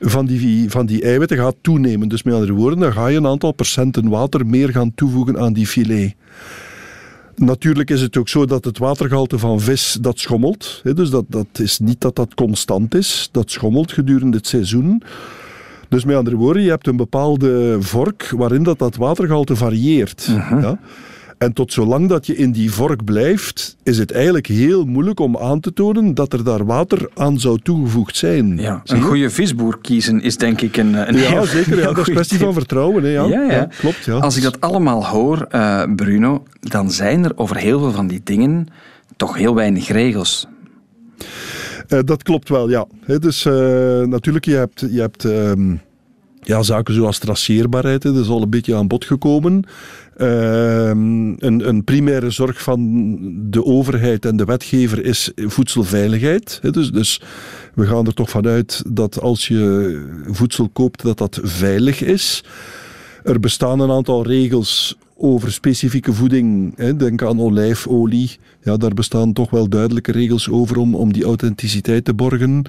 [0.00, 2.08] van die, van die eiwitten gaat toenemen.
[2.08, 5.52] Dus met andere woorden, dan ga je een aantal procenten water meer gaan toevoegen aan
[5.52, 6.14] die filet.
[7.36, 10.80] Natuurlijk is het ook zo dat het watergehalte van vis dat schommelt.
[10.94, 13.28] Dus dat, dat is niet dat dat constant is.
[13.32, 15.02] Dat schommelt gedurende het seizoen.
[15.88, 20.28] Dus met andere woorden, je hebt een bepaalde vork waarin dat, dat watergehalte varieert.
[20.28, 20.60] Mhm.
[20.60, 20.78] Ja?
[21.44, 25.38] En tot zolang dat je in die vork blijft, is het eigenlijk heel moeilijk om
[25.38, 28.58] aan te tonen dat er daar water aan zou toegevoegd zijn.
[28.58, 31.78] Ja, een goede visboer kiezen is denk ik een, een ja, heel zeker.
[31.78, 33.02] Ja, dat is kwestie van vertrouwen.
[33.02, 33.24] Hè, ja.
[33.24, 33.52] Ja, ja.
[33.52, 34.04] Ja, klopt.
[34.04, 34.14] Ja.
[34.14, 38.20] Als ik dat allemaal hoor, eh, Bruno, dan zijn er over heel veel van die
[38.24, 38.66] dingen
[39.16, 40.46] toch heel weinig regels.
[41.88, 42.86] Eh, dat klopt wel, ja.
[43.20, 43.52] Dus eh,
[44.00, 45.74] natuurlijk, je hebt, je hebt ehm,
[46.44, 49.64] ja, zaken zoals traceerbaarheid, dat is al een beetje aan bod gekomen.
[50.16, 52.80] Ehm, een, een primaire zorg van
[53.50, 56.60] de overheid en de wetgever is voedselveiligheid.
[56.70, 57.20] Dus, dus
[57.74, 62.44] we gaan er toch vanuit dat als je voedsel koopt, dat dat veilig is.
[63.24, 66.76] Er bestaan een aantal regels over specifieke voeding.
[66.96, 68.38] Denk aan olijfolie.
[68.62, 72.62] Ja, daar bestaan toch wel duidelijke regels over om, om die authenticiteit te borgen.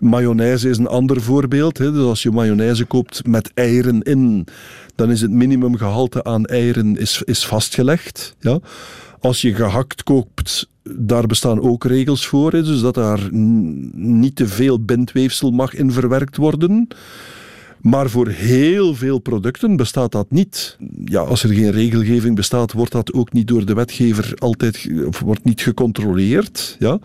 [0.00, 1.76] Mayonaise is een ander voorbeeld.
[1.76, 4.46] Dus als je mayonaise koopt met eieren in,
[4.94, 8.36] dan is het minimumgehalte aan eieren is, is vastgelegd.
[8.40, 8.58] Ja.
[9.20, 12.50] Als je gehakt koopt, daar bestaan ook regels voor.
[12.50, 16.88] Dus dat daar niet te veel bindweefsel mag in verwerkt worden.
[17.84, 20.76] Maar voor heel veel producten bestaat dat niet.
[21.04, 25.20] Ja, als er geen regelgeving bestaat, wordt dat ook niet door de wetgever altijd of
[25.20, 26.76] wordt niet gecontroleerd.
[26.78, 26.98] Ja?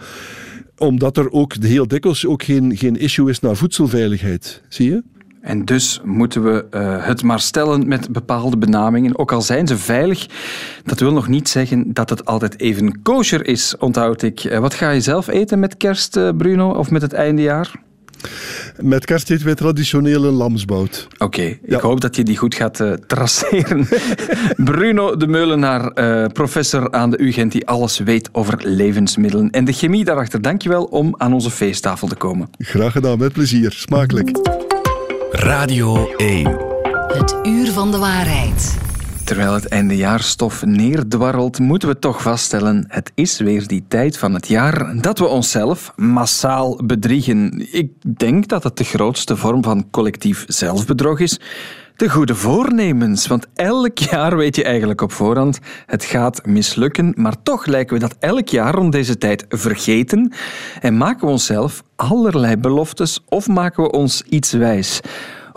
[0.77, 4.61] Omdat er ook heel dikwijls ook geen, geen issue is naar voedselveiligheid.
[4.69, 5.03] Zie je?
[5.41, 9.19] En dus moeten we eh, het maar stellen met bepaalde benamingen.
[9.19, 10.27] Ook al zijn ze veilig,
[10.83, 14.43] dat wil nog niet zeggen dat het altijd even kosher is, onthoud ik.
[14.43, 17.87] Eh, wat ga je zelf eten met kerst, eh, Bruno, of met het eindejaar?
[18.81, 21.07] Met kerst eten wij traditioneel een lamsbout.
[21.17, 23.87] Oké, ik hoop dat je die goed gaat eh, traceren.
[24.71, 29.73] Bruno de Meulenaar, eh, professor aan de UGent, die alles weet over levensmiddelen en de
[29.73, 30.41] chemie daarachter.
[30.41, 32.49] Dankjewel om aan onze feesttafel te komen.
[32.57, 33.71] Graag gedaan, met plezier.
[33.71, 34.29] Smakelijk.
[35.31, 36.57] Radio 1.
[37.07, 38.88] Het uur van de waarheid.
[39.29, 44.47] Terwijl het eindejaarstof neerdwarrelt, moeten we toch vaststellen: het is weer die tijd van het
[44.47, 47.67] jaar dat we onszelf massaal bedriegen.
[47.71, 51.39] Ik denk dat het de grootste vorm van collectief zelfbedrog is.
[51.95, 57.41] De goede voornemens, want elk jaar weet je eigenlijk op voorhand, het gaat mislukken, maar
[57.43, 60.33] toch lijken we dat elk jaar rond deze tijd vergeten
[60.79, 65.01] en maken we onszelf allerlei beloftes of maken we ons iets wijs.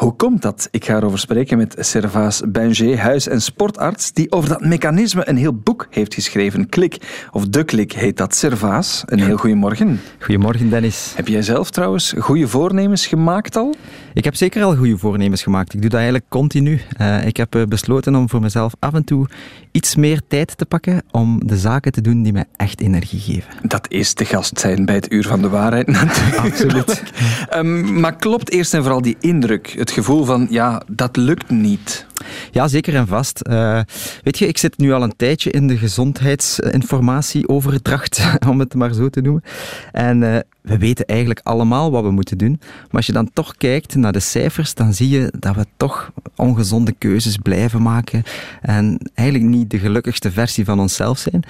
[0.02, 0.68] Hoe komt dat?
[0.70, 5.36] Ik ga erover spreken met Servaas Benger, huis- en sportarts, die over dat mechanisme een
[5.36, 6.68] heel boek heeft geschreven.
[6.68, 8.34] Klik, of De Klik heet dat.
[8.34, 10.00] Servaas, een heel goedemorgen.
[10.18, 11.12] Goedemorgen, Dennis.
[11.16, 13.74] Heb jij zelf trouwens goede voornemens gemaakt al?
[14.14, 15.74] Ik heb zeker al goede voornemens gemaakt.
[15.74, 16.80] Ik doe dat eigenlijk continu.
[17.00, 19.28] Uh, ik heb uh, besloten om voor mezelf af en toe
[19.70, 23.68] iets meer tijd te pakken om de zaken te doen die mij echt energie geven.
[23.68, 26.36] Dat is te gast zijn bij het Uur van de Waarheid natuurlijk.
[26.36, 27.02] Absoluut.
[27.54, 32.06] um, maar klopt eerst en vooral die indruk, het gevoel van, ja, dat lukt niet?
[32.50, 33.40] Ja, zeker en vast.
[33.50, 33.80] Uh,
[34.22, 39.08] weet je, ik zit nu al een tijdje in de gezondheidsinformatieoverdracht, om het maar zo
[39.08, 39.42] te noemen.
[39.92, 42.60] En uh, we weten eigenlijk allemaal wat we moeten doen.
[42.60, 46.12] Maar als je dan toch kijkt naar de cijfers, dan zie je dat we toch
[46.36, 48.22] ongezonde keuzes blijven maken.
[48.60, 51.42] En eigenlijk niet de gelukkigste versie van onszelf zijn.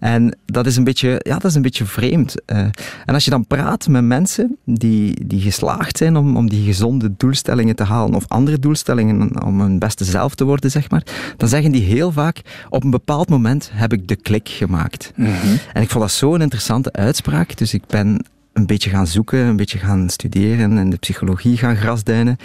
[0.00, 2.34] En dat is een beetje, ja, dat is een beetje vreemd.
[2.46, 2.58] Uh,
[3.04, 7.14] en als je dan praat met mensen die, die geslaagd zijn om, om die gezonde
[7.16, 11.02] doelstellingen te halen, of andere doelstellingen om hun beste zelf te worden, zeg maar,
[11.36, 15.12] dan zeggen die heel vaak, op een bepaald moment heb ik de klik gemaakt.
[15.16, 15.56] Mhm.
[15.72, 19.56] En ik vond dat zo'n interessante uitspraak, dus ik ben een beetje gaan zoeken, een
[19.56, 22.36] beetje gaan studeren en de psychologie gaan grasduinen,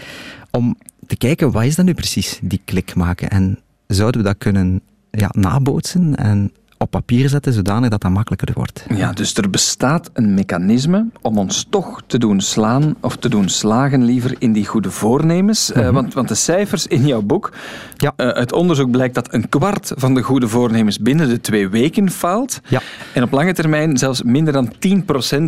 [0.52, 0.78] om
[1.08, 3.30] te kijken, wat is dat nu precies, die klik maken?
[3.30, 6.52] En zouden we dat kunnen ja, nabootsen en
[6.82, 8.86] op papier zetten, zodanig dat dat makkelijker wordt.
[8.96, 13.50] Ja, dus er bestaat een mechanisme om ons toch te doen slaan, of te doen
[13.50, 15.70] slagen liever in die goede voornemens.
[15.70, 15.88] Mm -hmm.
[15.88, 17.52] uh, want, want de cijfers in jouw boek,
[17.96, 18.14] ja.
[18.18, 22.12] uh, uit onderzoek blijkt dat een kwart van de goede voornemens binnen de twee weken
[22.12, 22.60] faalt.
[22.68, 22.82] Ja.
[23.14, 24.74] En op lange termijn zelfs minder dan 10%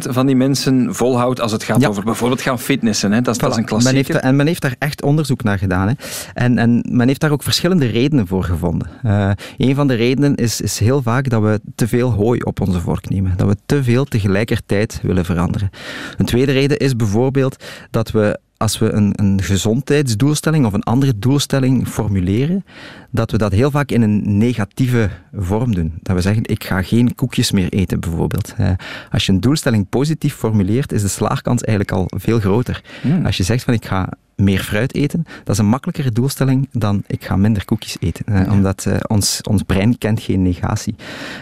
[0.09, 1.87] van die mensen volhoudt als het gaat ja.
[1.87, 3.11] over bijvoorbeeld gaan fitnessen.
[3.11, 3.21] Hè?
[3.21, 3.43] Dat, is, voilà.
[3.43, 4.03] dat is een klassieker.
[4.03, 5.87] Men heeft, en men heeft daar echt onderzoek naar gedaan.
[5.87, 5.93] Hè?
[6.33, 8.89] En, en men heeft daar ook verschillende redenen voor gevonden.
[9.05, 12.61] Uh, een van de redenen is, is heel vaak dat we te veel hooi op
[12.61, 13.37] onze vork nemen.
[13.37, 15.69] Dat we te veel tegelijkertijd willen veranderen.
[16.17, 21.19] Een tweede reden is bijvoorbeeld dat we als we een, een gezondheidsdoelstelling of een andere
[21.19, 22.65] doelstelling formuleren,
[23.09, 25.93] dat we dat heel vaak in een negatieve vorm doen.
[26.01, 28.53] Dat we zeggen, ik ga geen koekjes meer eten, bijvoorbeeld.
[28.59, 28.69] Uh,
[29.11, 32.83] als je een doelstelling positief formuleert, is de slaagkans eigenlijk al veel groter.
[33.03, 33.25] Mm.
[33.25, 37.03] Als je zegt van, ik ga meer fruit eten, dat is een makkelijkere doelstelling dan
[37.07, 38.25] ik ga minder koekjes eten.
[38.27, 38.51] Ja.
[38.51, 40.95] Omdat uh, ons, ons brein kent geen negatie.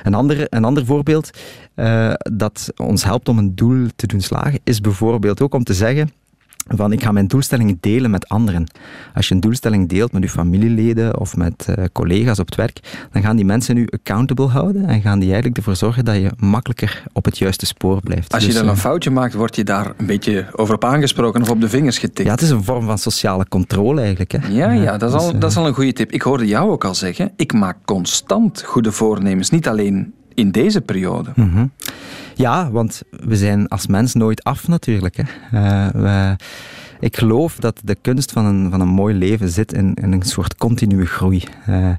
[0.04, 1.30] Een ander, een ander voorbeeld
[2.34, 6.12] dat ons helpt om een doel te doen slagen, is bijvoorbeeld ook om te zeggen
[6.76, 8.68] van ik ga mijn doelstellingen delen met anderen.
[9.14, 13.08] Als je een doelstelling deelt met je familieleden of met uh, collega's op het werk,
[13.12, 16.32] dan gaan die mensen u accountable houden en gaan die eigenlijk ervoor zorgen dat je
[16.38, 18.34] makkelijker op het juiste spoor blijft.
[18.34, 21.42] Als je dus, dan een foutje maakt, word je daar een beetje over op aangesproken
[21.42, 22.28] of op de vingers getikt.
[22.28, 24.32] Ja, het is een vorm van sociale controle eigenlijk.
[24.32, 24.48] Hè.
[24.48, 26.12] Ja, ja dat, is al, dus, dat is al een goede tip.
[26.12, 29.50] Ik hoorde jou ook al zeggen, ik maak constant goede voornemens.
[29.50, 31.32] Niet alleen in deze periode.
[31.36, 31.66] Mhm.
[32.36, 35.18] Ja, want we zijn als mens nooit af natuurlijk.
[35.18, 35.24] Hè.
[35.54, 36.36] Uh, we,
[37.00, 40.22] ik geloof dat de kunst van een, van een mooi leven zit in, in een
[40.22, 41.44] soort continue groei.
[41.70, 41.90] Uh,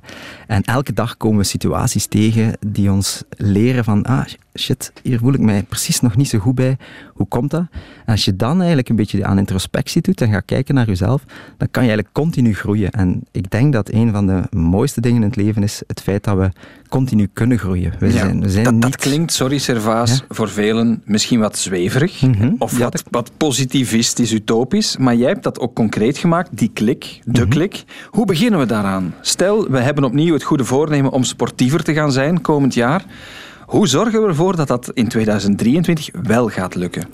[0.46, 4.24] en elke dag komen we situaties tegen die ons leren van, ah
[4.58, 6.76] shit, hier voel ik mij precies nog niet zo goed bij.
[7.14, 7.64] Hoe komt dat?
[8.04, 11.22] En als je dan eigenlijk een beetje aan introspectie doet en gaat kijken naar jezelf,
[11.56, 12.90] dan kan je eigenlijk continu groeien.
[12.90, 16.24] En ik denk dat een van de mooiste dingen in het leven is het feit
[16.24, 16.50] dat we
[16.88, 17.92] continu kunnen groeien.
[17.98, 18.82] We zijn, we zijn dat, niet...
[18.82, 22.52] dat, klinkt, sorry Servaas, voor velen misschien wat zweverig Mhm.
[22.58, 27.40] of wat, wat positivistisch, utopisch, maar jij hebt dat ook concreet gemaakt, die klik, de
[27.40, 27.50] Mhm.
[27.50, 27.84] klik.
[28.10, 29.14] Hoe beginnen we daaraan?
[29.20, 33.04] Stel, we hebben opnieuw het goede voornemen om sportiever te gaan zijn komend jaar.
[33.70, 37.08] Hoe zorgen we ervoor dat dat in 2023 wel gaat lukken?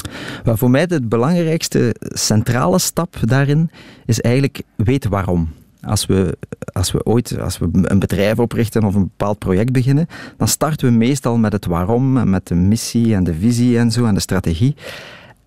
[0.44, 3.70] Maar voor mij de belangrijkste centrale stap daarin
[4.06, 5.48] is eigenlijk weten waarom.
[5.82, 6.38] Als we,
[6.72, 10.88] als we ooit als we een bedrijf oprichten of een bepaald project beginnen, dan starten
[10.88, 14.20] we meestal met het waarom, met de missie en de visie en zo en de
[14.20, 14.76] strategie.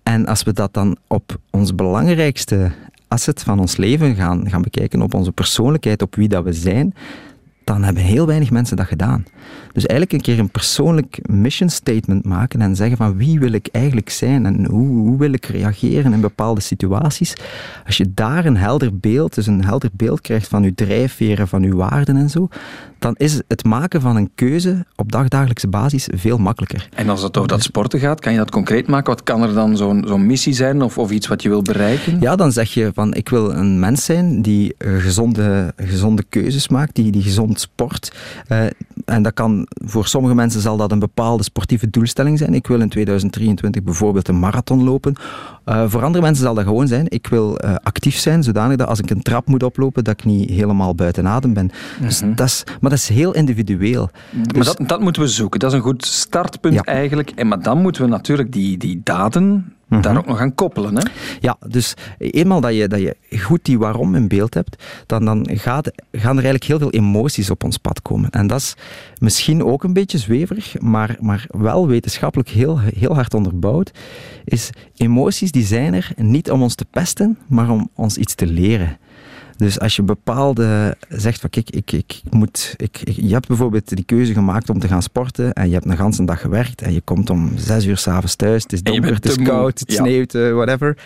[0.02, 2.70] En als we dat dan op ons belangrijkste
[3.08, 6.94] asset van ons leven gaan, gaan bekijken, op onze persoonlijkheid, op wie dat we zijn,
[7.72, 9.24] dan hebben heel weinig mensen dat gedaan.
[9.72, 13.68] Dus eigenlijk een keer een persoonlijk mission statement maken en zeggen van wie wil ik
[13.72, 17.34] eigenlijk zijn en hoe, hoe wil ik reageren in bepaalde situaties.
[17.86, 21.62] Als je daar een helder beeld, dus een helder beeld krijgt van je drijfveren, van
[21.62, 22.48] je waarden en zo,
[23.00, 26.88] dan is het maken van een keuze op dagdagelijkse basis veel makkelijker.
[26.94, 29.12] En als het over dat sporten gaat, kan je dat concreet maken?
[29.12, 32.20] Wat kan er dan zo'n zo'n missie zijn of, of iets wat je wil bereiken?
[32.20, 36.68] Ja, dan zeg je van ik wil een mens zijn die eh, gezonde, gezonde keuzes
[36.68, 38.12] maakt, die, die gezond sport.
[38.48, 38.64] Uh,
[39.10, 42.54] en dat kan, voor sommige mensen zal dat een bepaalde sportieve doelstelling zijn.
[42.54, 45.14] Ik wil in 2023 bijvoorbeeld een marathon lopen.
[45.66, 47.06] Uh, voor andere mensen zal dat gewoon zijn.
[47.08, 50.24] Ik wil uh, actief zijn, zodanig dat als ik een trap moet oplopen, dat ik
[50.24, 51.64] niet helemaal buiten adem ben.
[51.64, 52.06] Mm-hmm.
[52.06, 54.10] Dus dat is, maar dat is heel individueel.
[54.32, 55.60] Maar Dus- dat, dat moeten we zoeken.
[55.60, 56.82] Dat is een goed startpunt Ja.
[56.82, 57.30] eigenlijk.
[57.30, 60.96] En, maar dan moeten we natuurlijk die, die daden daar ook nog aan koppelen.
[60.96, 61.02] Hè?
[61.40, 65.48] Ja, dus eenmaal dat je, dat je goed die waarom in beeld hebt, dan, dan
[65.52, 68.30] gaat, gaan er eigenlijk heel veel emoties op ons pad komen.
[68.30, 68.74] En dat is
[69.18, 73.90] misschien ook een beetje zweverig, maar, maar wel wetenschappelijk heel, heel hard onderbouwd,
[74.44, 78.46] is emoties die zijn er niet om ons te pesten, maar om ons iets te
[78.46, 78.98] leren.
[79.60, 83.88] Dus als je bepaalde zegt van kijk, ik, ik moet, ik, ik- je hebt bijvoorbeeld
[83.96, 86.92] die keuze gemaakt om te gaan sporten en je hebt een ganse dag gewerkt en
[86.92, 89.96] je komt om zes uur s'avonds thuis, het is donker, het is koud, het Ja.
[90.02, 90.96] sneeuwt, eh, whatever.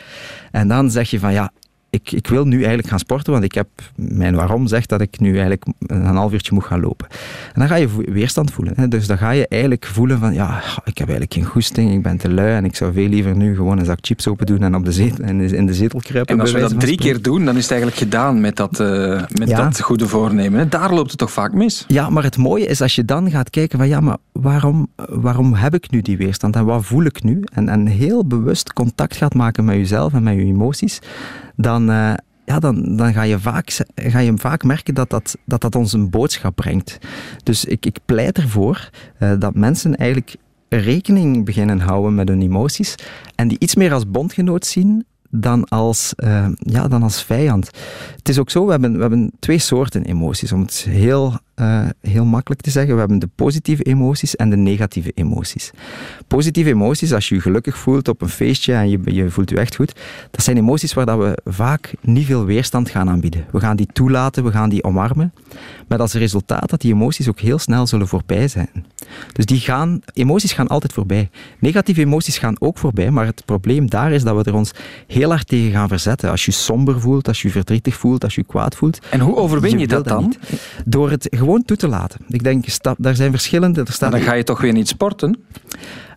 [0.51, 1.53] En dan zeg je van ja,
[1.95, 5.21] ik, ik wil nu eigenlijk gaan sporten, want ik heb, mijn waarom zegt dat ik
[5.21, 7.07] nu eigenlijk een half uurtje moet gaan lopen.
[7.53, 8.73] En dan ga je weerstand voelen.
[8.77, 8.89] Hè?
[8.89, 12.17] Dus dan ga je eigenlijk voelen van, ja, ik heb eigenlijk geen goesting, ik ben
[12.17, 14.75] te lui en ik zou veel liever nu gewoon een zak chips open doen en
[14.75, 16.35] op de zetel, in, de, in de zetel kruipen.
[16.35, 19.23] En als we dat drie keer doen, dan is het eigenlijk gedaan met dat, eh,
[19.33, 19.63] met Ja.
[19.65, 20.59] dat goede voornemen.
[20.59, 20.69] Hè?
[20.69, 21.85] Daar loopt het toch vaak mis?
[21.89, 25.55] Ja, maar het mooie is als je dan gaat kijken van ja, maar waarom, waarom
[25.55, 27.43] heb ik nu die weerstand en wat voel ik nu?
[27.53, 31.01] En, en heel bewust contact gaat maken met jezelf en met je emoties,
[31.57, 32.15] dan, eh,
[32.45, 35.93] ja, dan, dan ga, je vaak, ga je vaak merken dat dat, dat, dat ons
[35.93, 36.99] een boodschap brengt.
[37.43, 40.37] Dus ik, ik pleit ervoor eh, dat mensen eigenlijk
[40.69, 42.95] rekening beginnen houden met hun emoties
[43.35, 47.71] en die iets meer als bondgenoot zien dan als, eh, ja, dan als vijand.
[48.17, 51.87] Het is ook zo, we hebben, we hebben twee soorten emoties, om het heel, eh,
[52.01, 52.93] heel makkelijk te zeggen.
[52.93, 55.71] We hebben de positieve emoties en de negatieve emoties.
[56.27, 59.57] Positieve emoties, als je je gelukkig voelt op een feestje en je, je voelt je
[59.57, 63.45] echt goed, dat zijn emoties waar dat we vaak niet veel weerstand gaan aanbieden.
[63.51, 65.33] We gaan die toelaten, we gaan die omarmen,
[65.89, 68.87] met als resultaat dat die emoties ook heel snel zullen voorbij zijn.
[69.33, 71.31] Dus die gaan, emoties gaan altijd voorbij.
[71.59, 74.73] Negatieve emoties gaan ook voorbij, maar het probleem daar is dat we er ons
[75.07, 76.31] heel hard tegen gaan verzetten.
[76.31, 78.99] Als je somber voelt, als je verdrietig voelt, als je kwaad voelt.
[79.11, 80.23] En hoe overwin je, dat dan?
[80.23, 80.39] niet.
[80.85, 82.21] Door het gewoon toe te laten.
[82.29, 82.65] Ik denk,
[82.99, 83.81] daar zijn verschillende...
[83.81, 85.39] Er staat Maar dan ga je toch weer niet sporten?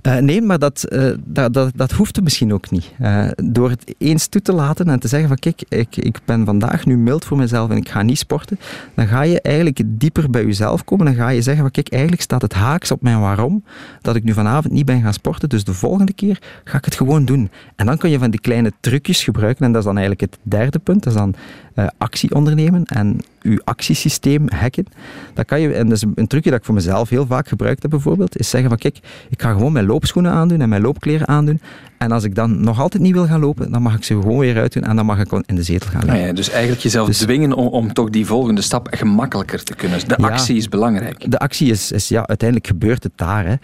[0.07, 2.93] eh, nee, maar dat, eh, dat, dat, dat hoeft misschien ook niet.
[2.99, 6.45] Eh, door het eens toe te laten en te zeggen van kijk, ik, ik ben
[6.45, 8.59] vandaag nu mild voor mezelf en ik ga niet sporten,
[8.93, 11.05] dan ga je eigenlijk dieper bij jezelf komen.
[11.05, 13.63] Dan ga je zeggen van kijk, eigenlijk staat het haaks op mijn waarom
[14.01, 16.95] dat ik nu vanavond niet ben gaan sporten, dus de volgende keer ga ik het
[16.95, 17.51] gewoon doen.
[17.75, 20.39] En dan kun je van die kleine trucjes gebruiken en dat is dan eigenlijk het
[20.43, 21.35] derde punt, dat is dan
[21.97, 24.85] actie ondernemen en je actiesysteem hacken.
[25.33, 27.81] Dat kan je, en dat is een trucje dat ik voor mezelf heel vaak gebruikt
[27.81, 31.27] heb bijvoorbeeld, is zeggen van kijk, ik ga gewoon mijn loopschoenen aandoen en mijn loopkleren
[31.27, 31.61] aandoen
[31.97, 34.37] En als ik dan nog altijd niet wil gaan lopen, dan mag ik ze gewoon
[34.37, 36.19] weer uitdoen en dan mag ik in de zetel gaan liggen.
[36.21, 39.75] Ah ja, dus eigenlijk jezelf Dus- dwingen om, om toch die volgende stap gemakkelijker te
[39.75, 39.99] kunnen.
[40.07, 40.27] De Ja.
[40.27, 41.31] actie is belangrijk.
[41.31, 43.45] De actie is, is ja, uiteindelijk gebeurt het daar.
[43.45, 43.55] Hè.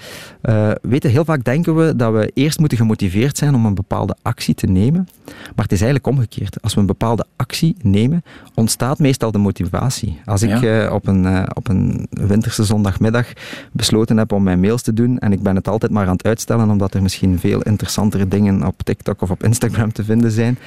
[0.42, 3.74] Eh, weet je, heel vaak denken we dat we eerst moeten gemotiveerd zijn om een
[3.76, 5.08] bepaalde actie te nemen.
[5.26, 6.62] Maar het is eigenlijk omgekeerd.
[6.62, 10.20] Als we een bepaalde actie nemen, ontstaat meestal de motivatie.
[10.26, 10.86] Als ik Ja.
[10.86, 13.28] eh, op, een, eh, op een winterse zondagmiddag
[13.72, 16.26] besloten heb om mijn mails te doen en ik ben het altijd maar aan het
[16.26, 20.58] uitstellen omdat er misschien veel interessantere dingen op TikTok of op Instagram te vinden zijn.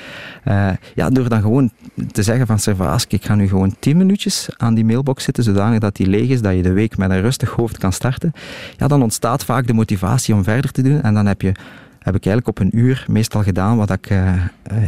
[0.45, 1.71] Eh, ja, door dan gewoon
[2.13, 5.79] te zeggen van Servaas, ik ga nu gewoon 10 minuutjes aan die mailbox zitten, zodanig
[5.79, 8.33] dat die leeg is, dat je de week met een rustig hoofd kan starten.
[8.77, 11.53] Ja, dan ontstaat vaak de motivatie om verder te doen en dan heb, je,
[11.99, 14.33] heb ik eigenlijk op een uur meestal gedaan wat ik, eh,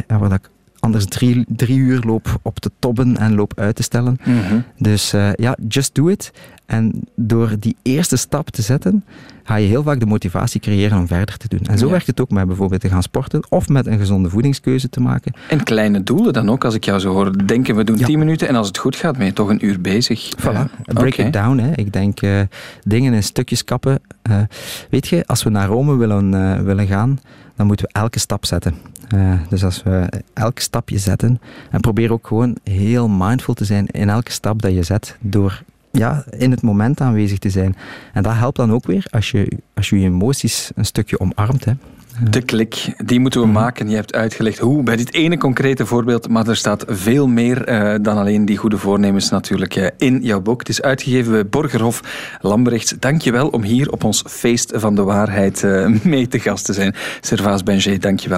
[0.07, 0.49] wat ik
[0.79, 4.17] anders drie, drie uur loop op te tobben en loop uit te stellen.
[4.25, 4.59] Mhm.
[4.77, 6.31] Dus eh, ja, just do it.
[6.65, 9.03] En door die eerste stap te zetten,
[9.43, 11.59] ga je heel vaak de motivatie creëren om verder te doen.
[11.69, 11.91] En zo Ja.
[11.91, 15.33] werkt het ook met bijvoorbeeld te gaan sporten of met een gezonde voedingskeuze te maken.
[15.49, 17.45] En kleine doelen dan ook, als ik jou zo hoor.
[17.47, 19.81] Denken we doen 10 minuten en als het goed gaat, ben je toch een uur
[19.81, 20.29] bezig.
[20.39, 21.57] Voilà, Eh, break it down.
[21.57, 21.71] Hè.
[21.75, 22.39] Ik denk eh,
[22.83, 23.99] dingen in stukjes kappen.
[24.89, 27.19] Weet je, als we naar Rome willen, willen gaan,
[27.59, 28.75] dan moeten we elke stap zetten.
[29.07, 31.41] Eh, dus als we elk stapje zetten
[31.71, 35.63] en probeer ook gewoon heel mindful te zijn in elke stap dat je zet door
[35.91, 37.75] ja, in het moment aanwezig te zijn.
[38.13, 41.65] En dat helpt dan ook weer als je als je, je emoties een stukje omarmt.
[41.65, 41.73] Hè.
[42.23, 43.89] De klik, die moeten we maken.
[43.89, 47.95] Je hebt uitgelegd hoe bij dit ene concrete voorbeeld, maar er staat veel meer eh,
[48.01, 50.59] dan alleen die goede voornemens natuurlijk eh, in jouw boek.
[50.59, 52.01] Het is uitgegeven bij Borgerhof
[52.41, 52.95] Lambrechts.
[53.23, 56.73] Je wel om hier op ons feest van de waarheid eh, mee te gast te
[56.73, 56.95] zijn.
[57.21, 58.29] Servaas Benjé, dank je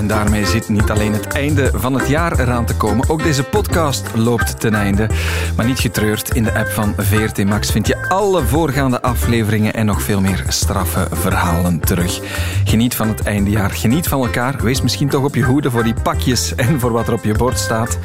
[0.00, 3.08] En daarmee zit niet alleen het einde van het jaar eraan te komen.
[3.08, 5.08] Ook deze podcast loopt ten einde.
[5.56, 9.86] Maar niet getreurd, in de app van VRT Max vind je alle voorgaande afleveringen en
[9.86, 12.20] nog veel meer straffe verhalen terug.
[12.64, 14.62] Geniet van het eindejaar, geniet van elkaar.
[14.62, 17.34] Wees misschien toch op je hoede voor die pakjes en voor wat er op je
[17.34, 17.98] bord staat.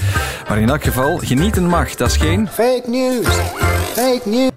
[0.49, 1.95] Maar in elk geval, genieten mag.
[1.95, 2.47] Dat is geen...
[2.47, 3.27] Fake news.
[3.93, 4.54] Fake news.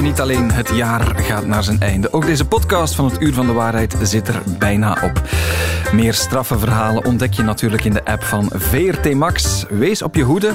[0.00, 2.12] Niet alleen het jaar gaat naar zijn einde.
[2.12, 5.22] Ook deze podcast van het Uur van de Waarheid zit er bijna op.
[5.92, 9.64] Meer straffe verhalen ontdek je natuurlijk in de app van VRT Max.
[9.68, 10.52] Wees op je hoede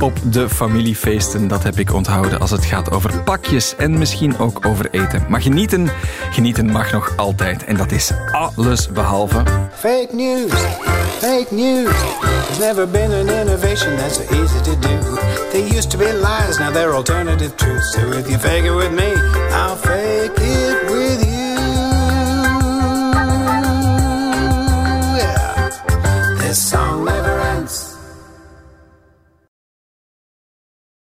[0.00, 1.48] op de familiefeesten.
[1.48, 5.24] Dat heb ik onthouden als het gaat over pakjes en misschien ook over eten.
[5.28, 5.88] Maar genieten,
[6.30, 7.64] genieten mag nog altijd.
[7.64, 9.42] En dat is alles behalve...
[9.74, 10.52] Fake news.
[11.18, 11.96] Fake news.
[12.46, 15.18] There's never been an innovation that's so easy to do.
[15.50, 17.92] They used to be lies, now they're alternative truths.
[17.92, 19.12] So if you fake it with with me,
[19.52, 20.57] I'll fake it.